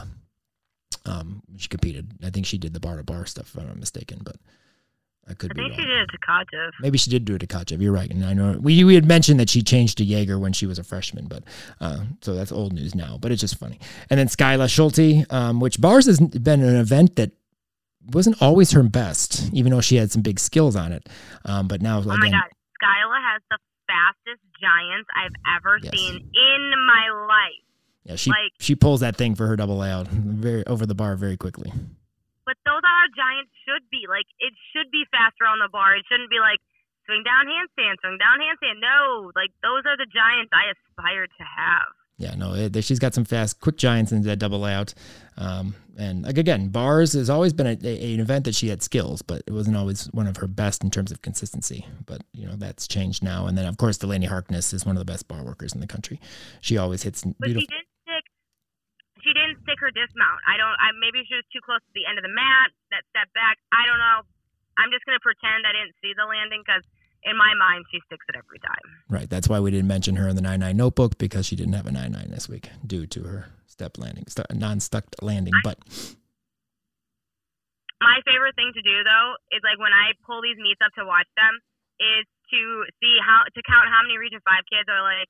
[1.06, 2.12] Um, she competed.
[2.24, 4.36] I think she did the bar to bar stuff, if I'm not mistaken, but
[5.30, 5.80] I could I be think wrong.
[5.80, 6.10] she did it
[6.52, 6.72] to.
[6.82, 7.76] Maybe she did do it to.
[7.76, 10.54] You're right, and I know we we had mentioned that she changed to Jaeger when
[10.54, 11.43] she was a freshman, but
[11.82, 13.18] uh, so that's old news now.
[13.20, 13.80] But it's just funny.
[14.10, 17.32] And then Skyla Schulte, um, which bars has been an event that
[18.06, 21.08] wasn't always her best, even though she had some big skills on it.
[21.45, 22.50] Um, but now Oh my again, God,
[22.82, 25.93] Skyla has the fastest giants I've ever Yes.
[25.98, 27.64] seen in my life.
[28.04, 31.16] yeah, she like- she pulls that thing for her double layout very over the bar
[31.18, 31.72] very quickly.
[32.45, 34.06] But those are how giants should be.
[34.08, 35.95] Like it should be faster on the bar.
[35.95, 36.60] It shouldn't be like
[37.06, 38.80] swing down handstand, swing down handstand.
[38.80, 41.91] No, like those are the giants I aspire to have.
[42.18, 44.93] Yeah, no, it, she's got some fast, quick giants in that double layout.
[45.38, 48.82] Um, and like again, bars has always been a, a- an event that she had
[48.84, 51.86] skills, but it wasn't always one of her best in terms of consistency.
[52.06, 53.48] But you know that's changed now.
[53.48, 55.88] And then of course, Delaney Harkness is one of the best bar workers in the
[55.88, 56.20] country.
[56.62, 57.62] She always hits But beautiful.
[57.62, 58.26] she didn't stick.
[59.26, 60.39] She didn't stick her dismount.
[60.48, 60.78] I don't.
[60.80, 62.70] I maybe she was too close to the end of the mat.
[62.91, 63.58] That step back.
[63.74, 64.22] I don't know.
[64.78, 66.86] I'm just gonna pretend I didn't see the landing because
[67.26, 68.86] in my mind she sticks it every time.
[69.10, 69.28] Right.
[69.30, 71.88] That's why we didn't mention her in the 9 9 notebook because she didn't have
[71.88, 75.53] a 9 9 this week due to her step landing, st- non stuck landing.
[75.61, 75.78] But
[78.01, 81.05] my favorite thing to do though is like when I pull these meets up to
[81.05, 81.61] watch them
[82.01, 82.61] is to
[82.97, 85.30] see how to count how many Region Five kids are like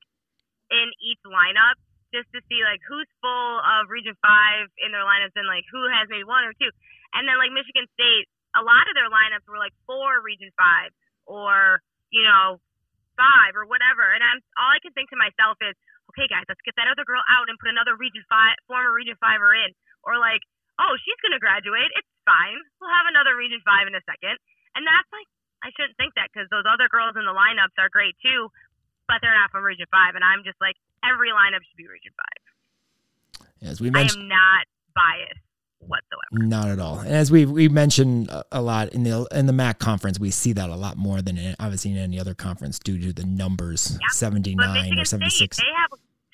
[0.72, 1.76] in each lineup,
[2.08, 5.84] just to see like who's full of Region Five in their lineups and like who
[5.92, 6.72] has maybe one or two.
[7.12, 10.96] And then like Michigan State, a lot of their lineups were like four Region Five
[11.28, 12.56] or you know
[13.20, 14.08] five or whatever.
[14.08, 15.76] And I'm all I can think to myself is,
[16.18, 19.14] okay guys, let's get that other girl out and put another Region Five former Region
[19.22, 19.70] Fiver in,
[20.02, 20.42] or like
[20.78, 21.90] oh, she's going to graduate.
[21.98, 22.58] It's fine.
[22.78, 24.38] We'll have another Region 5 in a second.
[24.78, 25.26] And that's like,
[25.62, 28.46] I shouldn't think that because those other girls in the lineups are great too,
[29.10, 30.14] but they're not from Region 5.
[30.14, 32.14] And I'm just like, every lineup should be Region
[33.34, 33.74] 5.
[33.74, 34.64] as we I mentioned, am not
[34.94, 35.42] biased
[35.82, 36.46] whatsoever.
[36.46, 37.02] Not at all.
[37.02, 40.52] And as we we mentioned a- lot in the in the MAC conference, we see
[40.52, 43.98] that a lot more than in, obviously in any other conference due to the numbers,
[44.00, 44.08] Yeah.
[44.10, 45.56] seventy nine or seventy six.
[45.56, 45.90] They have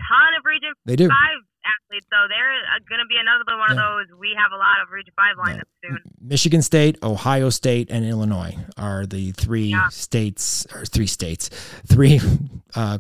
[0.09, 1.09] ton of Region They do.
[1.09, 1.17] 5
[1.65, 4.19] athletes, so they're going to be another one of those.
[4.19, 5.99] We have a lot of Region 5 lineups soon.
[6.21, 9.89] Michigan State, Ohio State, and Illinois are the three Yeah.
[9.89, 11.49] states or three states,
[11.87, 12.21] three
[12.75, 12.99] uh,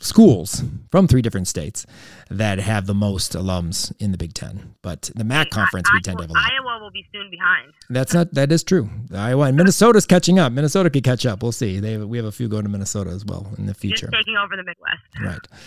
[0.00, 1.86] schools from three different states
[2.30, 4.74] that have the most alums in the Big Ten.
[4.82, 6.50] But the MAC conference, we tend to have a lot.
[6.50, 7.72] Iowa will be soon behind.
[7.88, 8.90] That's not that is true.
[9.14, 10.52] Iowa and Minnesota's catching up.
[10.52, 11.42] Minnesota could catch up.
[11.42, 11.80] We'll see.
[11.80, 14.06] They we have a few going to Minnesota as well in the future.
[14.06, 15.02] Just taking over the Midwest.
[15.22, 15.60] Right.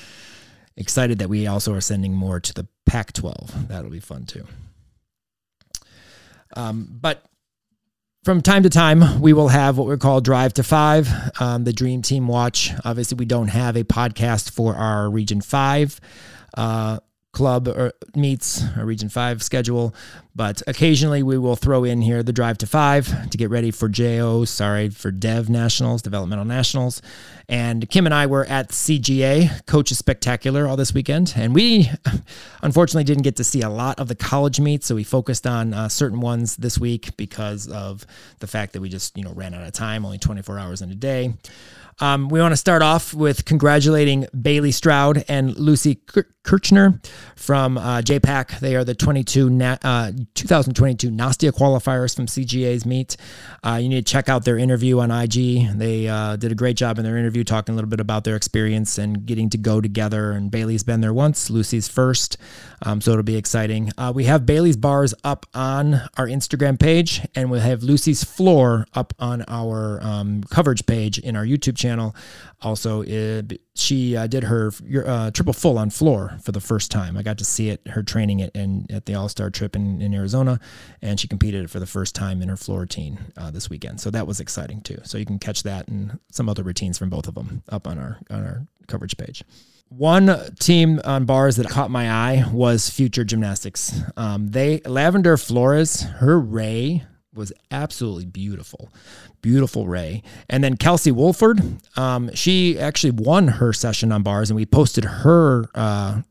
[0.75, 3.67] Excited that we also are sending more to the Pac 12.
[3.67, 4.45] That'll be fun too.
[6.55, 7.25] Um, but
[8.23, 11.09] from time to time, we will have what we call Drive to Five,
[11.41, 12.71] um, the Dream Team Watch.
[12.85, 15.99] Obviously, we don't have a podcast for our Region 5
[16.55, 16.99] uh,
[17.33, 19.93] club or meets, our Region 5 schedule,
[20.35, 23.89] but occasionally we will throw in here the Drive to Five to get ready for
[23.89, 27.01] JO, sorry, for Dev Nationals, Developmental Nationals.
[27.49, 31.33] And Kim and I were at CGA, Coaches Spectacular, all this weekend.
[31.35, 31.89] And we
[32.61, 35.73] unfortunately didn't get to see a lot of the college meets, so we focused on
[35.73, 38.05] uh, certain ones this week because of
[38.39, 40.91] the fact that we just, you know, ran out of time, only 24 hours in
[40.91, 41.33] a day.
[41.99, 46.01] Um, we want to start off with congratulating Bailey Stroud and Lucy
[46.43, 46.99] Kirchner
[47.35, 48.59] from uh, JPAC.
[48.59, 53.15] They are the 22 na- uh, 2022 Nastia qualifiers from CGA's meet.
[53.63, 55.77] Uh, you need to check out their interview on IG.
[55.77, 58.35] They uh, did a great job in their interview, talking a little bit about their
[58.35, 60.31] experience and getting to go together.
[60.31, 62.37] And Bailey's been there once, Lucy's first,
[62.81, 63.91] um, so it'll be exciting.
[63.97, 68.85] Uh, we have Bailey's bars up on our Instagram page, and we'll have Lucy's floor
[68.93, 71.92] up on our um, coverage page in our YouTube channel.
[72.61, 74.71] Also, it, she uh, did her
[75.05, 77.17] uh, triple full on floor for the first time.
[77.17, 80.01] I got to see it, her training it, and at the All Star trip in,
[80.01, 80.59] in Arizona,
[81.01, 83.99] and she competed it for the first time in her floor routine uh, this weekend.
[83.99, 84.99] So that was exciting too.
[85.03, 87.97] So you can catch that and some other routines from both of them up on
[87.97, 89.43] our on our coverage page.
[89.89, 94.01] One team on bars that caught my eye was Future Gymnastics.
[94.17, 97.03] Um, they Lavender Flores, her Ray
[97.35, 98.91] was absolutely beautiful,
[99.43, 100.23] beautiful Ray.
[100.49, 101.61] And then Kelsey Wolford,
[101.95, 106.21] um, she actually won her session on bars, and we posted her uh,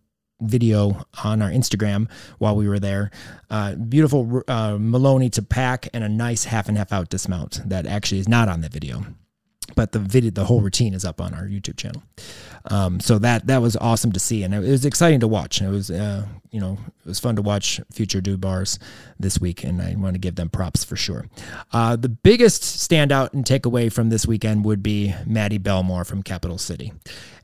[0.41, 3.13] video on our Instagram while we were there.
[3.49, 7.87] Uh, beautiful uh, Maloney to Pak and a nice half and half out dismount that
[7.87, 9.05] actually is not on the video.
[9.75, 12.03] but the video, the whole routine is up on our YouTube channel.
[12.67, 15.61] Um, so that that was awesome to see, and it was exciting to watch.
[15.61, 18.79] It was uh, you know it was fun to watch future do bars
[19.23, 21.27] this week, and I want to give them props for sure.
[21.73, 26.59] Uh, the biggest standout and takeaway from this weekend would be Maddie Belmore from Capital
[26.59, 26.93] City,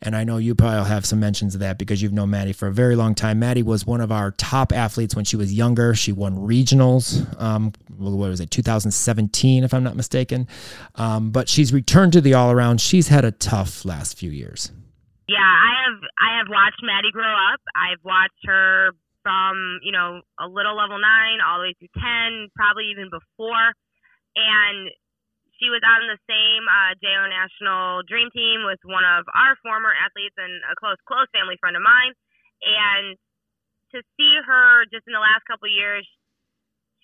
[0.03, 2.69] and I know you probably have some mentions of that because you've known Maddie for
[2.69, 3.39] a very long time.
[3.39, 5.95] Maddie was one of our top athletes when she was younger.
[5.95, 7.27] She won regionals.
[7.41, 10.47] Um, what was it, 2017, if I'm not mistaken.
[10.95, 12.81] Um, but she's returned to the all around.
[12.81, 14.71] She's had a tough last few years.
[15.29, 17.61] Yeah, I have I have watched Maddie grow up.
[17.77, 18.93] I've watched her
[19.29, 23.77] from, you know, a little level nine all the way through ten, probably even before.
[24.33, 24.89] And
[25.61, 29.53] she was out in the same uh, JO National Dream Team with one of our
[29.61, 32.17] former athletes and a close, close family friend of mine.
[32.65, 33.21] And
[33.93, 36.09] to see her just in the last couple of years,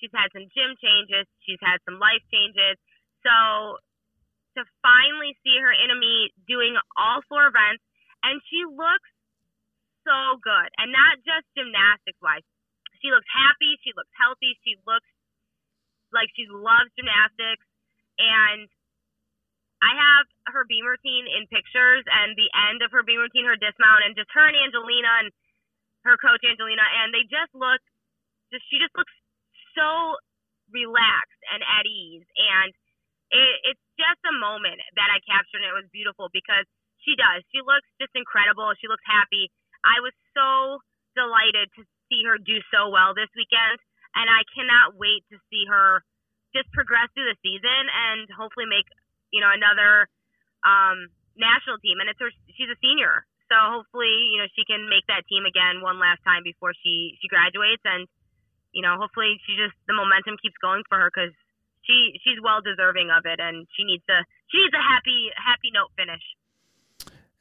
[0.00, 2.80] she's had some gym changes, she's had some life changes.
[3.20, 3.84] So
[4.56, 7.84] to finally see her in a meet doing all four events
[8.24, 9.12] and she looks
[10.04, 12.44] so good, and not just gymnastics wise.
[13.02, 13.76] She looks happy.
[13.84, 14.56] She looks healthy.
[14.64, 15.08] She looks
[16.14, 17.66] like she loves gymnastics,
[18.20, 18.68] and
[19.82, 20.24] I have
[20.54, 24.16] her beam routine in pictures, and the end of her beam routine, her dismount, and
[24.16, 25.28] just her and Angelina and
[26.08, 27.80] her coach Angelina, and they just look,
[28.52, 29.12] just she just looks
[29.74, 30.16] so
[30.72, 32.72] relaxed and at ease, and
[33.32, 36.64] it, it's just a moment that I captured, and it was beautiful because
[37.02, 37.44] she does.
[37.52, 38.72] She looks just incredible.
[38.80, 39.52] She looks happy.
[39.84, 40.80] I was so
[41.14, 43.78] delighted to see her do so well this weekend,
[44.16, 46.02] and I cannot wait to see her
[46.56, 48.86] just progress through the season and hopefully make
[49.34, 50.08] you know another
[50.62, 52.00] um, national team.
[52.00, 52.32] And it's her.
[52.56, 56.24] She's a senior, so hopefully you know she can make that team again one last
[56.24, 58.08] time before she she graduates, and
[58.72, 61.34] you know hopefully she just the momentum keeps going for her because
[61.84, 65.70] she she's well deserving of it, and she needs to she needs a happy happy
[65.74, 66.24] note finish.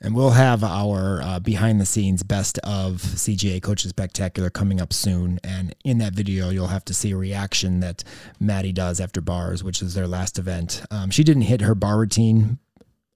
[0.03, 4.91] And we'll have our uh, behind the scenes best of CGA Coaches Spectacular coming up
[4.91, 5.39] soon.
[5.45, 8.03] And in that video, you'll have to see a reaction that
[8.37, 10.83] Maddie does after bars, which is their last event.
[10.91, 12.59] Um, she didn't hit her bar routine.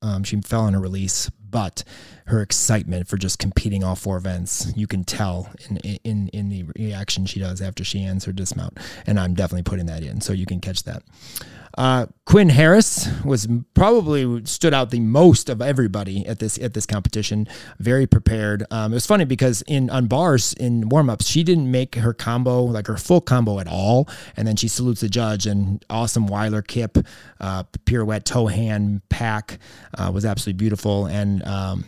[0.02, 1.84] Um, she fell on a release, but
[2.28, 6.64] her excitement for just competing all four events, you can tell in, in, in the
[6.76, 8.78] reaction she does after she ends her dismount.
[9.06, 11.04] And I'm definitely putting that in so you can catch that.
[11.78, 16.88] Uh, Quinn Harris was probably stood out the most of everybody at this at this
[16.88, 17.48] competition.
[17.78, 18.66] Very prepared.
[18.72, 22.64] Um, it was funny because in on bars in warmups, she didn't make her combo
[22.64, 26.64] like her full combo at all, and then she salutes the judge and awesome Weiler
[26.64, 26.98] kip,
[27.40, 29.60] uh, pirouette toe hand Pak
[29.98, 31.37] uh, was absolutely beautiful and.
[31.46, 31.86] Um,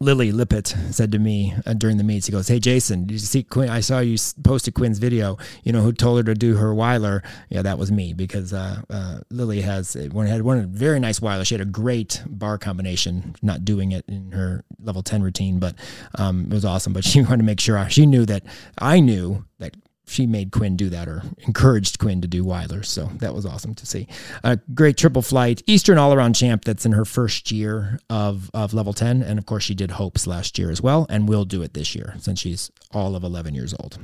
[0.00, 3.18] Lily Lippett said to me uh, during the meets, he goes, Hey, Jason, did you
[3.18, 3.68] see Quinn?
[3.68, 5.38] I saw you posted Quinn's video.
[5.62, 7.22] You know who told her to do her Weiler?
[7.50, 11.44] Yeah, that was me because uh, uh, Lily has one had one very nice Weiler.
[11.44, 15.76] She had a great bar combination, not doing it in her level 10 routine, but
[16.16, 16.92] um, it was awesome.
[16.92, 18.44] But she wanted to make sure she knew that
[18.78, 19.76] I knew that
[20.12, 22.82] she made Quinn do that or encouraged Quinn to do Weiler.
[22.82, 24.08] So that was awesome to see.
[24.44, 28.74] A great triple flight, Eastern all around champ that's in her first year of, of
[28.74, 29.22] level 10.
[29.22, 31.94] And of course, she did Hopes last year as well and will do it this
[31.94, 33.98] year since she's all of 11 years old.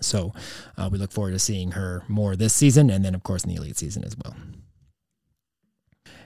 [0.00, 0.32] So
[0.76, 3.50] uh, we look forward to seeing her more this season and then, of course, in
[3.50, 4.36] the elite season as well.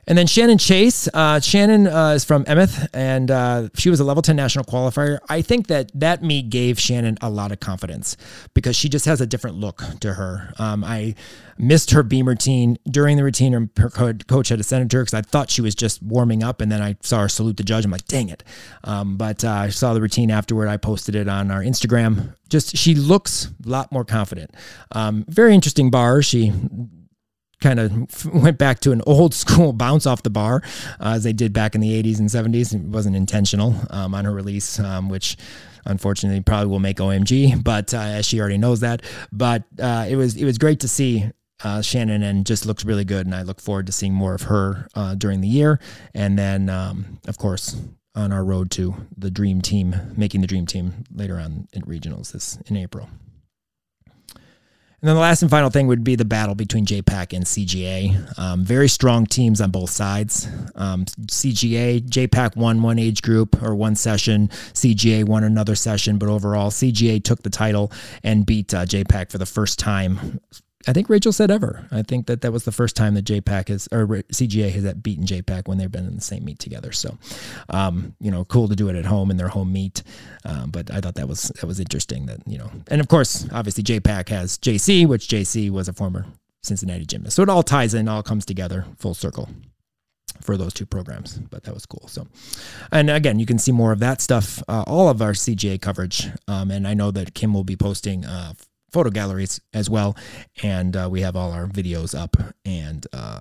[0.06, 1.08] And then Shannon Chase.
[1.12, 5.18] Uh, Shannon uh, is from Emeth, and uh, she was a level 10 national qualifier.
[5.28, 8.16] I think that that meet gave Shannon a lot of confidence
[8.54, 10.52] because she just has a different look to her.
[10.58, 11.14] Um, I
[11.60, 13.54] missed her beam routine during the routine.
[13.54, 16.72] And her coach had send her because I thought she was just warming up, and
[16.72, 17.84] then I saw her salute the judge.
[17.84, 18.42] I'm like, dang it!
[18.84, 20.68] Um, but uh, I saw the routine afterward.
[20.68, 22.34] I posted it on our Instagram.
[22.48, 24.54] Just she looks a lot more confident.
[24.92, 26.22] Um, very interesting bar.
[26.22, 26.52] She
[27.60, 30.62] kind of went back to an old school bounce off the bar
[31.00, 32.74] uh, as they did back in the 80s and 70s.
[32.74, 35.36] It wasn't intentional um, on her release, um, which
[35.86, 39.02] unfortunately probably will make OMG, but uh, as she already knows that.
[39.32, 41.30] But uh, it was it was great to see.
[41.62, 44.42] Uh, Shannon and just looks really good, and I look forward to seeing more of
[44.44, 45.78] her uh, during the year.
[46.14, 47.76] And then, um, of course,
[48.14, 52.32] on our road to the dream team, making the dream team later on in regionals
[52.32, 53.10] this in April.
[55.02, 58.38] And then the last and final thing would be the battle between JPAC and CGA.
[58.38, 60.46] Um, very strong teams on both sides.
[60.74, 64.48] Um, CGA, JPAC won one age group or one session.
[64.48, 67.90] CGA won another session, but overall, CGA took the title
[68.22, 70.38] and beat uh, JPAC for the first time
[70.88, 71.86] I think Rachel said ever.
[71.90, 75.26] I think that that was the first time that JPAC has or CGA has beaten
[75.26, 76.90] JPAC when they've been in the same meet together.
[76.90, 77.18] So,
[77.68, 80.02] um, you know, cool to do it at home in their home meet.
[80.46, 82.26] Um, but I thought that was that was interesting.
[82.26, 86.24] That you know, and of course, obviously JPAC has JC, which JC was a former
[86.62, 87.36] Cincinnati gymnast.
[87.36, 89.48] So it all ties in, all comes together, full circle.
[90.40, 92.08] for those two programs, but that was cool.
[92.08, 92.26] So,
[92.90, 96.28] and again, you can see more of that stuff, uh, all of our CGA coverage.
[96.48, 98.54] Um, and I know that Kim will be posting uh,
[98.92, 100.16] photo galleries as well.
[100.62, 103.40] And uh, we have all our videos up and uh,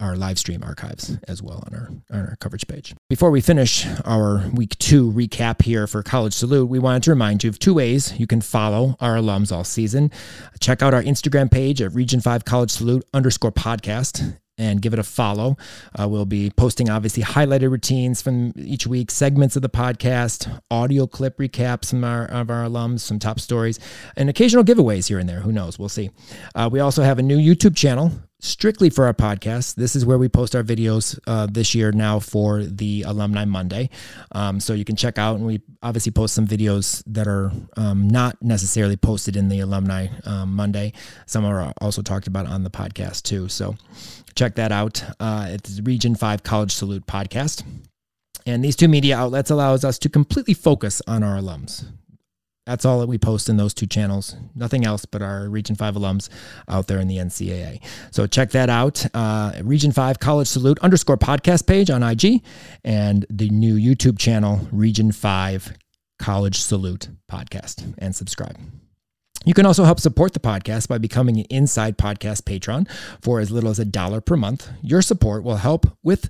[0.00, 2.94] our live stream archives as well on our on our coverage page.
[3.08, 7.44] Before we finish our week two recap here for College Salute, we wanted to remind
[7.44, 10.10] you of two ways you can follow our alums all season.
[10.58, 14.98] Check out our Instagram page at Region 5 College Salute underscore podcast and give it
[14.98, 15.56] a follow.
[15.98, 21.06] Uh, we'll be posting obviously highlighted routines from each week, segments of the podcast, audio
[21.06, 23.80] clip recaps from our, of our alums, some top stories,
[24.16, 25.40] and occasional giveaways here and there.
[25.40, 25.78] Who knows?
[25.78, 26.10] We'll see.
[26.54, 29.74] Uh, we also have a new YouTube channel strictly for our podcast.
[29.74, 33.90] This is where we post our videos uh, this year now for the Alumni Monday.
[34.32, 38.08] Um, so you can check out, and we obviously post some videos that are um,
[38.08, 40.92] not necessarily posted in the Alumni um, Monday.
[41.26, 43.48] Some are also talked about on the podcast too.
[43.48, 43.76] So
[44.34, 45.02] check that out.
[45.18, 47.64] Uh, it's Region 5 College Salute podcast.
[48.46, 51.84] And these two media outlets allows us to completely focus on our alums.
[52.66, 54.36] That's all that we post in those two channels.
[54.54, 56.28] Nothing else but our Region 5 alums
[56.68, 57.82] out there in the NCAA.
[58.10, 59.04] So check that out.
[59.14, 62.42] Uh, Region 5 College Salute underscore podcast page on IG
[62.84, 65.76] and the new YouTube channel, Region 5
[66.18, 68.56] College Salute podcast, and subscribe.
[69.46, 72.86] You can also help support the podcast by becoming an Insider Podcast patron
[73.22, 74.68] for as little as a dollar per month.
[74.82, 76.28] Your support will help with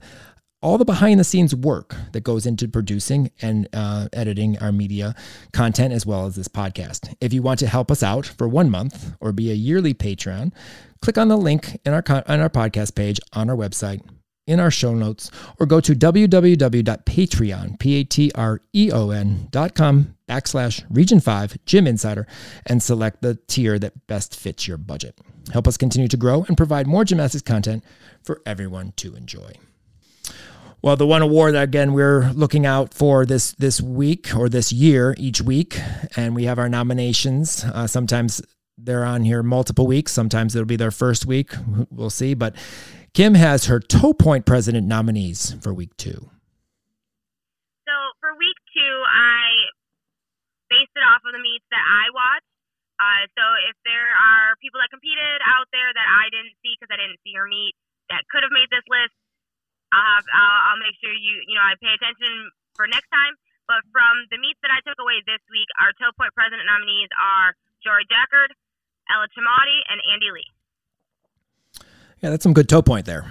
[0.62, 5.14] all the behind the scenes work that goes into producing and uh, editing our media
[5.52, 7.14] content as well as this podcast.
[7.20, 10.52] If you want to help us out for one month or be a yearly patron,
[11.00, 14.02] click on the link in our on our podcast page on our website
[14.46, 21.86] in our show notes or go to www.patreon, P-A-T-R-E-O-N dot com backslash region 5 gym
[21.86, 22.26] insider
[22.66, 25.18] and select the tier that best fits your budget.
[25.52, 27.82] Help us continue to grow and provide more gymnastics content
[28.22, 29.52] for everyone to enjoy.
[30.82, 34.72] Well, the one award that again we're looking out for this this week or this
[34.72, 35.78] year each week,
[36.16, 37.64] and we have our nominations.
[37.64, 38.40] Uh, sometimes
[38.78, 40.12] they're on here multiple weeks.
[40.12, 41.52] Sometimes it'll be their first week.
[41.90, 42.32] We'll see.
[42.32, 42.54] But
[43.12, 46.30] Kim has her toe point president nominees for week two.
[47.84, 49.49] So for week two, I
[50.70, 52.48] based it off of the meets that I watched.
[53.00, 56.92] Uh, so if there are people that competed out there that I didn't see because
[56.92, 57.74] I didn't see your meet
[58.12, 59.16] that could have made this list,
[59.90, 63.34] I'll have I'll, I'll make sure you you know I pay attention for next time.
[63.66, 67.08] But from the meets that I took away this week, our toe point president nominees
[67.14, 68.50] are Jory Jackard,
[69.08, 70.50] Ella Chamati, and Andy Lee.
[72.20, 73.30] Yeah, that's some good toe point there.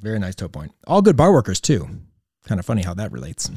[0.00, 0.72] Very nice toe point.
[0.86, 1.88] All good bar workers too.
[2.44, 3.50] Kind of funny how that relates.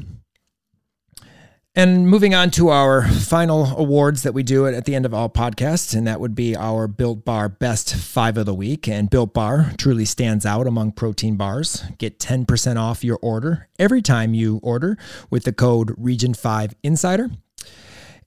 [1.78, 5.28] And moving on to our final awards that we do at the end of all
[5.28, 8.88] podcasts, and that would be our Built Bar Best Five of the Week.
[8.88, 11.84] And Built Bar truly stands out among protein bars.
[11.98, 14.98] Get 10% off your order every time you order
[15.30, 17.36] with the code Region5Insider.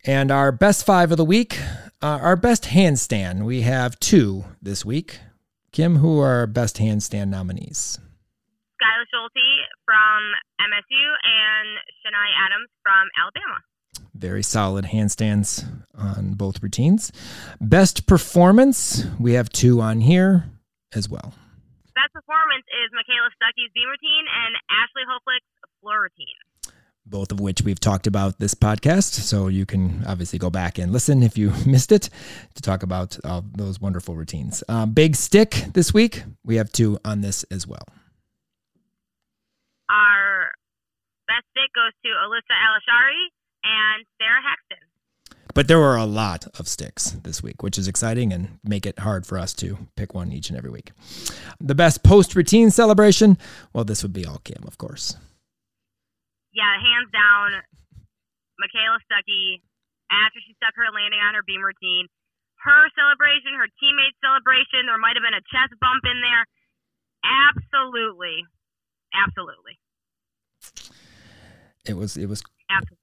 [0.05, 1.59] And our Best Five of the Week,
[2.01, 3.43] uh, our Best Handstand.
[3.43, 5.19] We have two this week.
[5.73, 7.99] Kim, who are our Best Handstand nominees?
[9.01, 11.67] Skylar Schulte from MSU and
[12.03, 13.59] Shania Adams from Alabama.
[14.13, 15.65] Very solid handstands
[15.97, 17.11] on both routines.
[17.59, 20.45] Best performance, we have two on here
[20.93, 21.33] as well.
[21.95, 26.75] Best performance is Michaela Stuckey's beam routine and Ashley Hoflick's floor routine.
[27.05, 29.13] Both of which we've talked about this podcast.
[29.13, 32.09] So you can obviously go back and listen if you missed it
[32.55, 34.63] to talk about all those wonderful routines.
[34.69, 37.85] Uh, big stick this week, we have two on this as well.
[39.91, 40.51] Our
[41.27, 43.27] best stick goes to Alyssa Alashari
[43.63, 44.87] and Sarah Haxton.
[45.53, 48.99] But there were a lot of sticks this week, which is exciting and make it
[48.99, 50.91] hard for us to pick one each and every week.
[51.59, 53.37] The best post routine celebration,
[53.73, 55.17] well, this would be all Kim, of course.
[56.55, 57.59] Yeah, hands down,
[58.59, 59.59] Michaela Stuckey,
[60.07, 62.07] after she stuck her landing on her beam routine,
[62.63, 66.47] her celebration, her teammates' celebration, there might have been a chest bump in there.
[67.25, 68.45] Absolutely.
[69.11, 69.80] Absolutely.
[71.85, 72.97] It was it was Absolutely.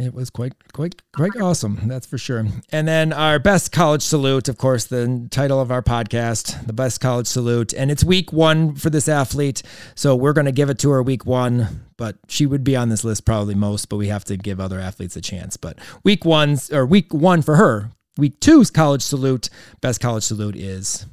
[0.00, 1.80] yeah, it was quite quite quite awesome.
[1.86, 2.44] That's for sure.
[2.72, 7.00] And then our best college salute, of course, the title of our podcast, the best
[7.00, 9.62] college salute, and it's week one for this athlete.
[9.94, 12.88] So we're going to give it to her week one, but she would be on
[12.88, 13.88] this list probably most.
[13.88, 15.56] But we have to give other athletes a chance.
[15.56, 17.90] But week one's or week one for her.
[18.16, 19.48] Week two's college salute,
[19.80, 21.06] best college salute is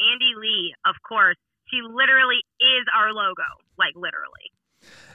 [0.00, 1.36] Andy Lee, of course.
[1.72, 3.42] She literally is our logo.
[3.78, 4.52] Like literally.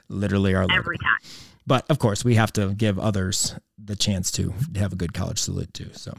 [0.09, 0.75] literally our logo.
[0.75, 1.19] Every time.
[1.65, 5.39] But of course, we have to give others the chance to have a good college
[5.39, 5.89] salute too.
[5.93, 6.17] So,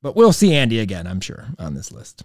[0.00, 2.22] but we'll see Andy again, I'm sure, on this list.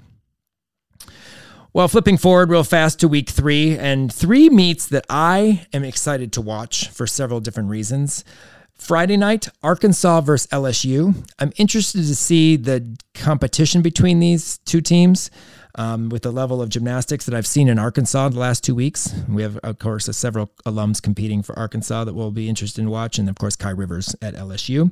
[1.73, 6.33] Well, flipping forward real fast to week three, and three meets that I am excited
[6.33, 8.25] to watch for several different reasons.
[8.73, 11.15] Friday night, Arkansas versus LSU.
[11.39, 15.31] I'm interested to see the competition between these two teams
[15.75, 18.75] um, with the level of gymnastics that I've seen in Arkansas in the last two
[18.75, 19.13] weeks.
[19.27, 23.23] We have, of course, several alums competing for Arkansas that we'll be interested in watching.
[23.23, 24.91] And of course, Kai Rivers at LSU.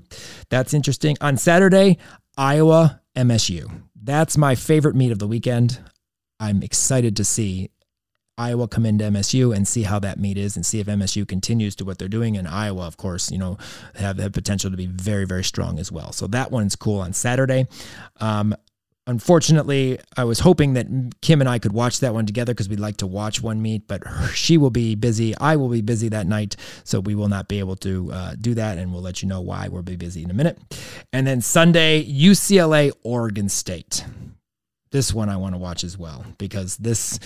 [0.50, 1.18] That's interesting.
[1.22, 1.98] On Saturday,
[2.38, 3.70] Iowa, MSU.
[4.02, 5.80] That's my favorite meet of the weekend.
[6.40, 7.70] I'm excited to see
[8.40, 11.76] Iowa come into MSU and see how that meet is and see if MSU continues
[11.76, 12.38] to what they're doing.
[12.38, 13.58] And Iowa, of course, you know,
[13.96, 16.14] have the potential to be very, very strong as well.
[16.14, 17.68] So that one's cool on Saturday.
[18.22, 18.56] Um,
[19.10, 20.86] unfortunately, I was hoping that
[21.22, 23.88] Kim and I could watch that one together because we'd like to watch one meet,
[23.88, 24.04] but
[24.34, 25.36] she will be busy.
[25.38, 28.54] I will be busy that night, so we will not be able to uh, do
[28.54, 30.60] that, and we'll let you know why we'll be busy in a minute.
[31.12, 34.06] And then Sunday, UCLA, Oregon State
[34.92, 37.20] this one I want to watch as well because this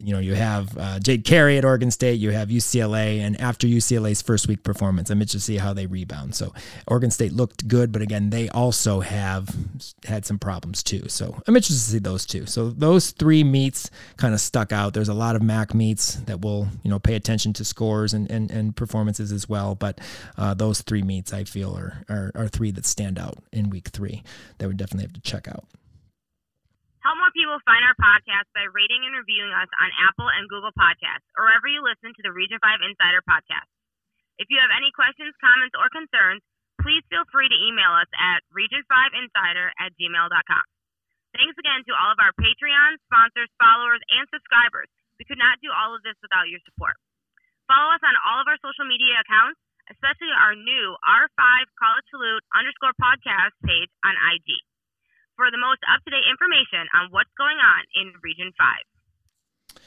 [0.00, 3.66] you know, you have uh, Jade Carey at Oregon State, you have UCLA, and after
[3.66, 6.34] UCLA's first week performance, I'm interested to see how they rebound.
[6.34, 6.52] So
[6.88, 9.54] Oregon State looked good, but again, they also have
[10.04, 11.08] had some problems too.
[11.08, 12.46] So I'm interested to see those two.
[12.46, 14.94] So those three meets kind of stuck out.
[14.94, 18.28] There's a lot of MAC meets that will, you know, pay attention to scores and,
[18.30, 19.76] and, and performances as well.
[19.76, 20.00] But
[20.36, 23.88] uh, those three meets I feel are, are, are three that stand out in week
[23.88, 24.24] three
[24.58, 25.64] that we definitely have to check out.
[27.04, 30.72] Help more people find our podcast by rating and reviewing us on Apple and Google
[30.72, 33.68] Podcasts or wherever you listen to the Region 5 Insider podcast.
[34.40, 36.40] If you have any questions, comments, or concerns,
[36.80, 40.64] please feel free to email us at region5insider at gmail.com.
[41.36, 44.88] Thanks again to all of our Patreon, sponsors, followers, and subscribers.
[45.20, 46.96] We could not do all of this without your support.
[47.68, 49.60] Follow us on all of our social media accounts,
[49.92, 54.64] especially our new R5 College Salute underscore podcast page on IG
[55.36, 59.80] for the most up to date information on what's going on in Region 5.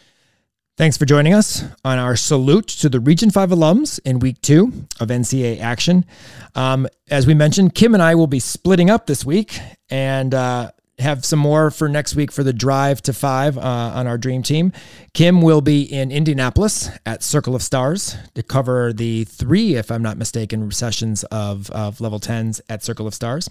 [0.77, 4.71] Thanks for joining us on our salute to the Region 5 alums in week two
[4.99, 6.05] of NCA action.
[6.53, 9.59] Um, as we mentioned, Kim and I will be splitting up this week
[9.89, 14.07] and uh, have some more for next week for the drive to five uh, on
[14.07, 14.71] our dream team.
[15.13, 20.01] Kim will be in Indianapolis at Circle of Stars to cover the three, if I'm
[20.03, 23.49] not mistaken, sessions of, of level 10s at Circle of Stars.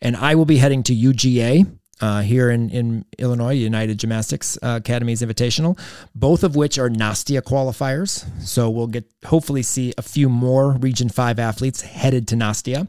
[0.00, 1.66] And I will be heading to UGA
[2.00, 5.78] uh, here in, in Illinois, United Gymnastics uh, Academy's Invitational,
[6.14, 8.24] both of which are Nastia qualifiers.
[8.42, 12.88] So we'll get hopefully see a few more Region 5 athletes headed to Nastia.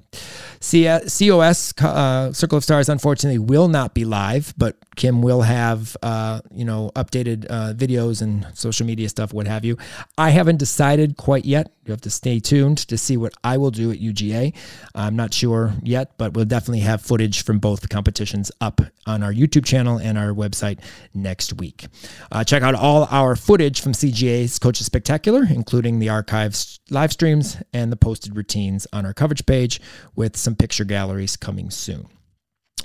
[0.59, 5.95] C- COS, uh, Circle of Stars, unfortunately, will not be live, but Kim will have,
[6.01, 9.77] uh, you know, updated uh, videos and social media stuff, what have you.
[10.17, 11.71] I haven't decided quite yet.
[11.85, 14.53] You have to stay tuned to see what I will do at UGA.
[14.93, 19.31] I'm not sure yet, but we'll definitely have footage from both competitions up on our
[19.31, 20.79] YouTube channel and our website
[21.13, 21.85] next week.
[22.29, 27.57] Uh, check out all our footage from CGA's Coaches Spectacular, including the archives live streams
[27.71, 29.79] and the posted routines on our coverage page
[30.15, 32.07] with some picture galleries coming soon.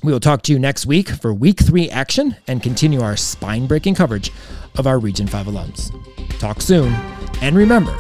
[0.02, 3.68] We will talk to you next week for week three action and continue our spine
[3.68, 4.32] breaking coverage
[4.76, 5.92] of our Region 5 alums.
[6.40, 6.92] Talk soon,
[7.40, 7.96] and remember,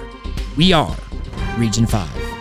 [0.56, 0.96] we are
[1.58, 2.31] Region 5.